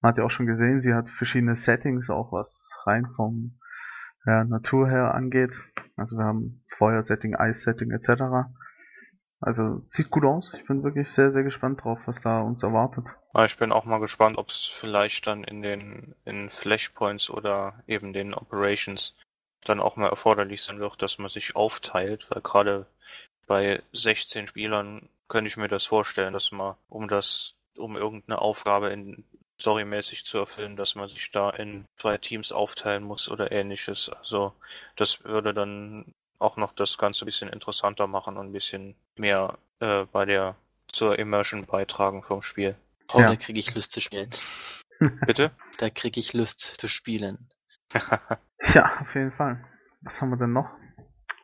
Man 0.00 0.10
hat 0.10 0.18
ja 0.18 0.24
auch 0.24 0.30
schon 0.30 0.46
gesehen, 0.46 0.82
sie 0.82 0.94
hat 0.94 1.08
verschiedene 1.18 1.56
Settings, 1.64 2.08
auch 2.08 2.32
was 2.32 2.48
rein 2.84 3.06
vom 3.16 3.58
ja, 4.26 4.44
Natur 4.44 4.88
her 4.88 5.14
angeht. 5.14 5.52
Also 5.96 6.16
wir 6.16 6.24
haben 6.24 6.64
Feuersetting, 6.76 7.34
Eissetting 7.34 7.90
etc. 7.90 8.48
Also 9.40 9.82
sieht 9.94 10.10
gut 10.10 10.24
aus. 10.24 10.52
Ich 10.58 10.66
bin 10.66 10.82
wirklich 10.82 11.08
sehr, 11.14 11.32
sehr 11.32 11.44
gespannt 11.44 11.82
drauf, 11.82 11.98
was 12.06 12.16
da 12.22 12.40
uns 12.40 12.62
erwartet. 12.62 13.04
Ich 13.46 13.56
bin 13.56 13.72
auch 13.72 13.84
mal 13.84 14.00
gespannt, 14.00 14.36
ob 14.36 14.48
es 14.48 14.64
vielleicht 14.64 15.26
dann 15.26 15.44
in 15.44 15.62
den 15.62 16.14
in 16.24 16.50
Flashpoints 16.50 17.30
oder 17.30 17.82
eben 17.86 18.12
den 18.12 18.34
Operations 18.34 19.14
dann 19.64 19.80
auch 19.80 19.96
mal 19.96 20.08
erforderlich 20.08 20.62
sein 20.62 20.80
wird, 20.80 21.02
dass 21.02 21.18
man 21.18 21.28
sich 21.28 21.54
aufteilt, 21.54 22.28
weil 22.30 22.42
gerade 22.42 22.86
bei 23.46 23.82
16 23.92 24.48
Spielern 24.48 25.08
könnte 25.28 25.48
ich 25.48 25.56
mir 25.56 25.68
das 25.68 25.86
vorstellen, 25.86 26.32
dass 26.32 26.52
man 26.52 26.74
um 26.88 27.08
das 27.08 27.54
um 27.76 27.96
irgendeine 27.96 28.40
Aufgabe 28.40 28.88
in 28.88 29.24
storymäßig 29.60 30.24
zu 30.24 30.38
erfüllen, 30.38 30.76
dass 30.76 30.94
man 30.94 31.08
sich 31.08 31.30
da 31.30 31.50
in 31.50 31.84
zwei 31.96 32.18
Teams 32.18 32.52
aufteilen 32.52 33.02
muss 33.02 33.28
oder 33.28 33.52
ähnliches. 33.52 34.08
Also 34.08 34.54
das 34.96 35.24
würde 35.24 35.52
dann 35.52 36.12
auch 36.38 36.56
noch 36.56 36.72
das 36.72 36.98
Ganze 36.98 37.24
ein 37.24 37.26
bisschen 37.26 37.48
interessanter 37.48 38.06
machen 38.06 38.36
und 38.36 38.46
ein 38.46 38.52
bisschen 38.52 38.94
mehr 39.16 39.58
äh, 39.80 40.06
bei 40.06 40.24
der 40.24 40.56
zur 40.88 41.18
Immersion 41.18 41.66
beitragen 41.66 42.22
vom 42.22 42.42
Spiel. 42.42 42.76
Oh, 43.12 43.20
ja. 43.20 43.28
da 43.28 43.36
kriege 43.36 43.58
ich 43.58 43.74
Lust 43.74 43.92
zu 43.92 44.00
spielen. 44.00 44.30
Bitte? 45.26 45.50
Da 45.78 45.90
kriege 45.90 46.20
ich 46.20 46.32
Lust 46.32 46.60
zu 46.60 46.88
spielen. 46.88 47.48
ja, 48.74 49.00
auf 49.00 49.14
jeden 49.14 49.32
Fall. 49.32 49.64
Was 50.02 50.14
haben 50.20 50.30
wir 50.30 50.36
denn 50.36 50.52
noch? 50.52 50.68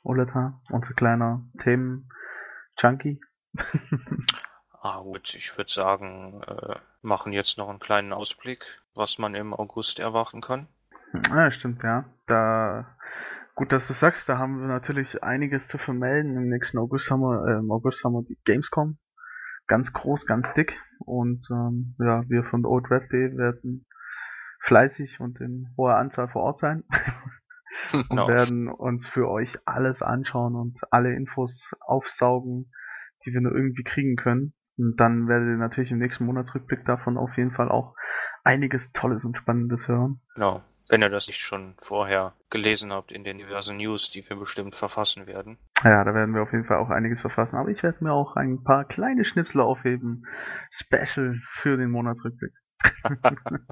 Oleta, 0.03 0.61
unser 0.71 0.93
kleiner 0.95 1.43
Themen-Junkie. 1.63 3.21
Ah 4.85 5.01
gut, 5.01 5.35
ich 5.35 5.57
würde 5.57 5.71
sagen, 5.71 6.43
äh, 6.47 6.75
machen 7.01 7.33
jetzt 7.33 7.57
noch 7.57 7.71
einen 7.71 7.79
kleinen 7.79 8.13
Ausblick, 8.13 8.67
was 8.95 9.19
man 9.19 9.35
im 9.35 9.55
August 9.55 9.99
erwarten 9.99 10.43
kann. 10.43 10.69
Ja, 11.31 11.51
stimmt, 11.53 11.83
ja. 11.83 12.05
Da 12.27 12.95
gut, 13.55 13.73
dass 13.73 13.83
du 13.87 13.95
sagst, 13.95 14.29
da 14.29 14.37
haben 14.37 14.61
wir 14.61 14.67
natürlich 14.67 15.23
einiges 15.23 15.67
zu 15.69 15.79
vermelden. 15.79 16.37
Im 16.37 16.51
nächsten 16.51 16.77
August 16.77 17.09
haben 17.09 17.23
wir, 17.23 17.47
äh, 17.47 17.59
im 17.61 17.71
August 17.71 18.05
haben 18.05 18.13
wir 18.13 18.25
die 18.25 18.37
Gamescom. 18.45 18.99
Ganz 19.69 19.91
groß, 19.91 20.27
ganz 20.27 20.47
dick. 20.55 20.79
Und 20.99 21.47
ähm, 21.51 21.95
ja, 21.99 22.23
wir 22.29 22.45
von 22.45 22.67
Old 22.67 22.91
Red 22.91 23.11
Day 23.11 23.35
werden 23.39 23.87
fleißig 24.67 25.19
und 25.19 25.41
in 25.41 25.73
hoher 25.79 25.97
Anzahl 25.97 26.29
vor 26.29 26.43
Ort 26.43 26.61
sein. 26.61 26.85
und 27.95 28.13
no. 28.13 28.29
werden 28.29 28.69
uns 28.69 29.07
für 29.15 29.31
euch 29.31 29.49
alles 29.65 30.03
anschauen 30.03 30.55
und 30.55 30.77
alle 30.91 31.15
Infos 31.15 31.59
aufsaugen, 31.81 32.71
die 33.25 33.33
wir 33.33 33.41
nur 33.41 33.53
irgendwie 33.53 33.85
kriegen 33.85 34.17
können. 34.17 34.53
Und 34.77 34.99
dann 34.99 35.29
werdet 35.29 35.49
ihr 35.49 35.57
natürlich 35.57 35.91
im 35.91 35.99
nächsten 35.99 36.25
Monatsrückblick 36.25 36.85
davon 36.85 37.17
auf 37.17 37.37
jeden 37.37 37.53
Fall 37.53 37.69
auch 37.69 37.95
einiges 38.43 38.83
Tolles 38.95 39.25
und 39.25 39.37
Spannendes 39.37 39.87
hören. 39.87 40.21
Genau. 40.35 40.63
Wenn 40.91 41.01
ihr 41.01 41.09
das 41.09 41.29
nicht 41.29 41.41
schon 41.41 41.75
vorher 41.81 42.35
gelesen 42.51 42.93
habt 42.93 43.11
in 43.11 43.25
den 43.25 43.39
diversen 43.39 43.79
News, 43.79 44.11
die 44.11 44.29
wir 44.29 44.37
bestimmt 44.37 44.75
verfassen 44.75 45.27
werden. 45.27 45.57
Ja, 45.83 46.05
da 46.05 46.13
werden 46.13 46.35
wir 46.35 46.43
auf 46.43 46.53
jeden 46.53 46.67
Fall 46.67 46.77
auch 46.77 46.91
einiges 46.91 47.21
verfassen. 47.21 47.57
Aber 47.57 47.71
ich 47.71 47.83
werde 47.83 48.05
mir 48.05 48.13
auch 48.13 48.37
ein 48.37 48.63
paar 48.63 48.85
kleine 48.85 49.25
Schnipsel 49.25 49.63
aufheben. 49.63 50.27
Special 50.71 51.41
für 51.63 51.79
den 51.79 51.91
Monatsrückblick. 51.91 52.53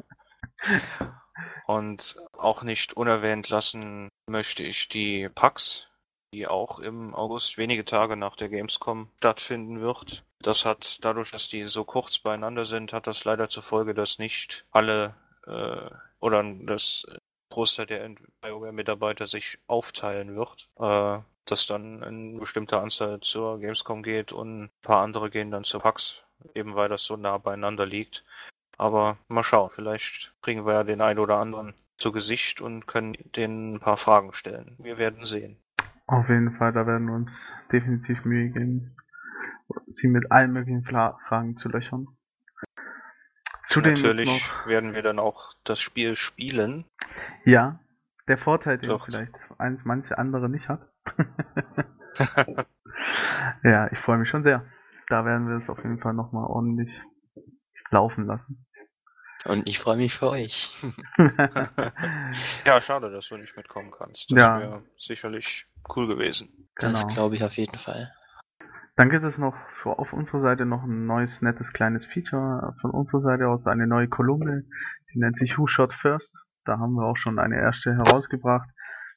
Und 1.66 2.16
auch 2.32 2.62
nicht 2.62 2.94
unerwähnt 2.94 3.50
lassen 3.50 4.08
möchte 4.28 4.62
ich 4.62 4.88
die 4.88 5.28
PAX, 5.34 5.91
die 6.32 6.46
auch 6.46 6.78
im 6.78 7.14
August 7.14 7.58
wenige 7.58 7.84
Tage 7.84 8.16
nach 8.16 8.36
der 8.36 8.48
Gamescom 8.48 9.08
stattfinden 9.18 9.80
wird. 9.80 10.24
Das 10.40 10.64
hat 10.64 10.98
dadurch, 11.04 11.30
dass 11.30 11.48
die 11.48 11.66
so 11.66 11.84
kurz 11.84 12.18
beieinander 12.18 12.64
sind, 12.64 12.92
hat 12.92 13.06
das 13.06 13.24
leider 13.24 13.48
zur 13.48 13.62
Folge, 13.62 13.94
dass 13.94 14.18
nicht 14.18 14.66
alle 14.70 15.14
äh, 15.46 15.90
oder 16.20 16.42
das 16.42 17.06
Großteil 17.50 17.86
der 17.86 18.10
BioWare-Mitarbeiter 18.40 19.26
sich 19.26 19.58
aufteilen 19.66 20.34
wird. 20.34 20.68
Äh, 20.78 21.22
dass 21.44 21.66
dann 21.66 22.02
eine 22.02 22.38
bestimmte 22.38 22.78
Anzahl 22.78 23.20
zur 23.20 23.58
Gamescom 23.58 24.02
geht 24.02 24.32
und 24.32 24.64
ein 24.64 24.70
paar 24.82 25.02
andere 25.02 25.30
gehen 25.30 25.50
dann 25.50 25.64
zur 25.64 25.80
PAX, 25.80 26.24
eben 26.54 26.74
weil 26.74 26.88
das 26.88 27.04
so 27.04 27.16
nah 27.16 27.38
beieinander 27.38 27.86
liegt. 27.86 28.24
Aber 28.78 29.18
mal 29.28 29.42
schauen, 29.42 29.70
vielleicht 29.70 30.32
bringen 30.40 30.66
wir 30.66 30.74
ja 30.74 30.84
den 30.84 31.02
einen 31.02 31.18
oder 31.18 31.36
anderen 31.36 31.74
zu 31.98 32.12
Gesicht 32.12 32.60
und 32.60 32.86
können 32.86 33.16
denen 33.36 33.74
ein 33.74 33.80
paar 33.80 33.96
Fragen 33.96 34.32
stellen. 34.32 34.76
Wir 34.78 34.98
werden 34.98 35.26
sehen. 35.26 35.61
Auf 36.12 36.28
jeden 36.28 36.54
Fall, 36.58 36.74
da 36.74 36.86
werden 36.86 37.06
wir 37.06 37.14
uns 37.14 37.30
definitiv 37.72 38.22
Mühe 38.26 38.50
geben, 38.50 38.94
sie 39.86 40.08
mit 40.08 40.30
allen 40.30 40.52
möglichen 40.52 40.84
Fragen 40.84 41.56
zu 41.56 41.70
löchern. 41.70 42.06
Zudem 43.70 43.94
Natürlich 43.94 44.50
werden 44.66 44.92
wir 44.92 45.00
dann 45.00 45.18
auch 45.18 45.54
das 45.64 45.80
Spiel 45.80 46.14
spielen. 46.14 46.84
Ja, 47.46 47.80
der 48.28 48.36
Vorteil, 48.36 48.76
den 48.76 48.90
Doch. 48.90 49.06
vielleicht 49.06 49.32
eins 49.56 49.80
manche 49.84 50.18
andere 50.18 50.50
nicht 50.50 50.68
hat. 50.68 50.86
ja, 53.64 53.90
ich 53.90 53.98
freue 54.00 54.18
mich 54.18 54.28
schon 54.28 54.42
sehr. 54.42 54.66
Da 55.08 55.24
werden 55.24 55.48
wir 55.48 55.62
es 55.62 55.68
auf 55.70 55.78
jeden 55.78 55.98
Fall 55.98 56.12
nochmal 56.12 56.44
ordentlich 56.44 56.90
laufen 57.90 58.26
lassen. 58.26 58.66
Und 59.44 59.68
ich 59.68 59.78
freue 59.78 59.96
mich 59.96 60.14
für 60.14 60.28
euch. 60.28 60.72
ja, 62.64 62.80
schade, 62.80 63.10
dass 63.10 63.28
du 63.28 63.36
nicht 63.36 63.56
mitkommen 63.56 63.90
kannst. 63.90 64.30
Das 64.30 64.38
ja. 64.38 64.60
wäre 64.60 64.82
sicherlich 64.96 65.66
cool 65.96 66.06
gewesen. 66.06 66.68
Genau. 66.76 66.92
Das 66.92 67.08
glaube 67.08 67.34
ich 67.34 67.42
auf 67.42 67.52
jeden 67.54 67.76
Fall. 67.76 68.08
Dann 68.96 69.10
gibt 69.10 69.24
es 69.24 69.36
noch 69.38 69.54
für, 69.82 69.98
auf 69.98 70.12
unserer 70.12 70.42
Seite 70.42 70.66
noch 70.66 70.84
ein 70.84 71.06
neues, 71.06 71.30
nettes, 71.40 71.66
kleines 71.72 72.04
Feature 72.06 72.76
von 72.80 72.90
unserer 72.90 73.22
Seite 73.22 73.48
aus, 73.48 73.66
eine 73.66 73.86
neue 73.86 74.08
Kolumne, 74.08 74.64
die 75.12 75.18
nennt 75.18 75.38
sich 75.38 75.58
Who 75.58 75.66
Shot 75.66 75.92
First. 75.94 76.30
Da 76.64 76.78
haben 76.78 76.94
wir 76.94 77.06
auch 77.06 77.16
schon 77.16 77.38
eine 77.38 77.56
erste 77.56 77.94
herausgebracht 77.94 78.68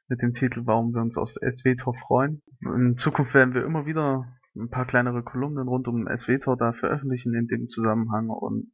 mit 0.07 0.21
dem 0.21 0.33
Titel 0.33 0.61
Warum 0.65 0.93
wir 0.93 1.01
uns 1.01 1.17
aus 1.17 1.33
SWTOR 1.33 1.93
freuen. 2.07 2.41
In 2.61 2.97
Zukunft 2.97 3.33
werden 3.33 3.53
wir 3.53 3.63
immer 3.63 3.85
wieder 3.85 4.25
ein 4.55 4.69
paar 4.69 4.85
kleinere 4.85 5.23
Kolumnen 5.23 5.67
rund 5.67 5.87
um 5.87 6.07
SWTOR 6.07 6.57
da 6.57 6.73
veröffentlichen 6.73 7.33
in 7.35 7.47
dem 7.47 7.67
Zusammenhang 7.67 8.29
und 8.29 8.71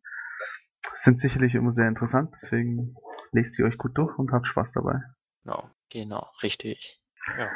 sind 1.03 1.21
sicherlich 1.21 1.55
immer 1.55 1.73
sehr 1.73 1.87
interessant. 1.87 2.33
Deswegen 2.41 2.95
lest 3.31 3.55
sie 3.55 3.63
euch 3.63 3.77
gut 3.77 3.97
durch 3.97 4.17
und 4.17 4.31
habt 4.31 4.47
Spaß 4.47 4.67
dabei. 4.73 5.01
Genau, 5.43 5.69
genau 5.89 6.27
richtig. 6.43 7.01
Ja. 7.37 7.49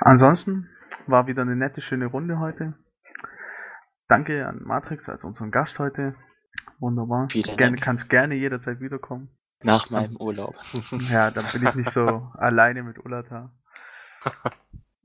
Ansonsten 0.00 0.68
war 1.06 1.26
wieder 1.26 1.42
eine 1.42 1.56
nette, 1.56 1.82
schöne 1.82 2.06
Runde 2.06 2.38
heute. 2.38 2.74
Danke 4.08 4.46
an 4.46 4.62
Matrix 4.62 5.08
als 5.08 5.22
unseren 5.24 5.50
Gast 5.50 5.78
heute. 5.78 6.14
Wunderbar. 6.80 7.28
Vielen 7.30 7.56
gerne, 7.56 7.76
Dank. 7.76 7.82
Kannst 7.82 8.10
gerne 8.10 8.34
jederzeit 8.34 8.80
wiederkommen. 8.80 9.30
Nach 9.62 9.90
meinem 9.90 10.16
Urlaub. 10.16 10.54
ja, 11.10 11.30
dann 11.30 11.44
bin 11.52 11.66
ich 11.66 11.74
nicht 11.76 11.94
so 11.94 12.30
alleine 12.34 12.82
mit 12.82 12.98
Ulata. 13.04 13.52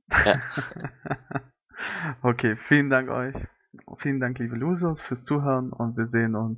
ja. 0.10 0.40
okay, 2.22 2.58
vielen 2.68 2.90
Dank 2.90 3.10
euch. 3.10 3.36
Vielen 4.02 4.20
Dank, 4.20 4.40
liebe 4.40 4.56
Losers, 4.56 5.00
fürs 5.08 5.24
Zuhören 5.26 5.72
und 5.72 5.96
wir 5.98 6.08
sehen 6.08 6.36
uns, 6.36 6.58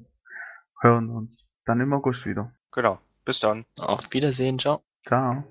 hören 0.81 1.09
uns 1.09 1.43
dann 1.65 1.81
im 1.81 1.93
August 1.93 2.25
wieder. 2.25 2.51
Genau. 2.71 2.99
Bis 3.25 3.39
dann. 3.39 3.65
Auf 3.77 4.11
Wiedersehen. 4.11 4.59
Ciao. 4.59 4.81
Ciao. 5.05 5.43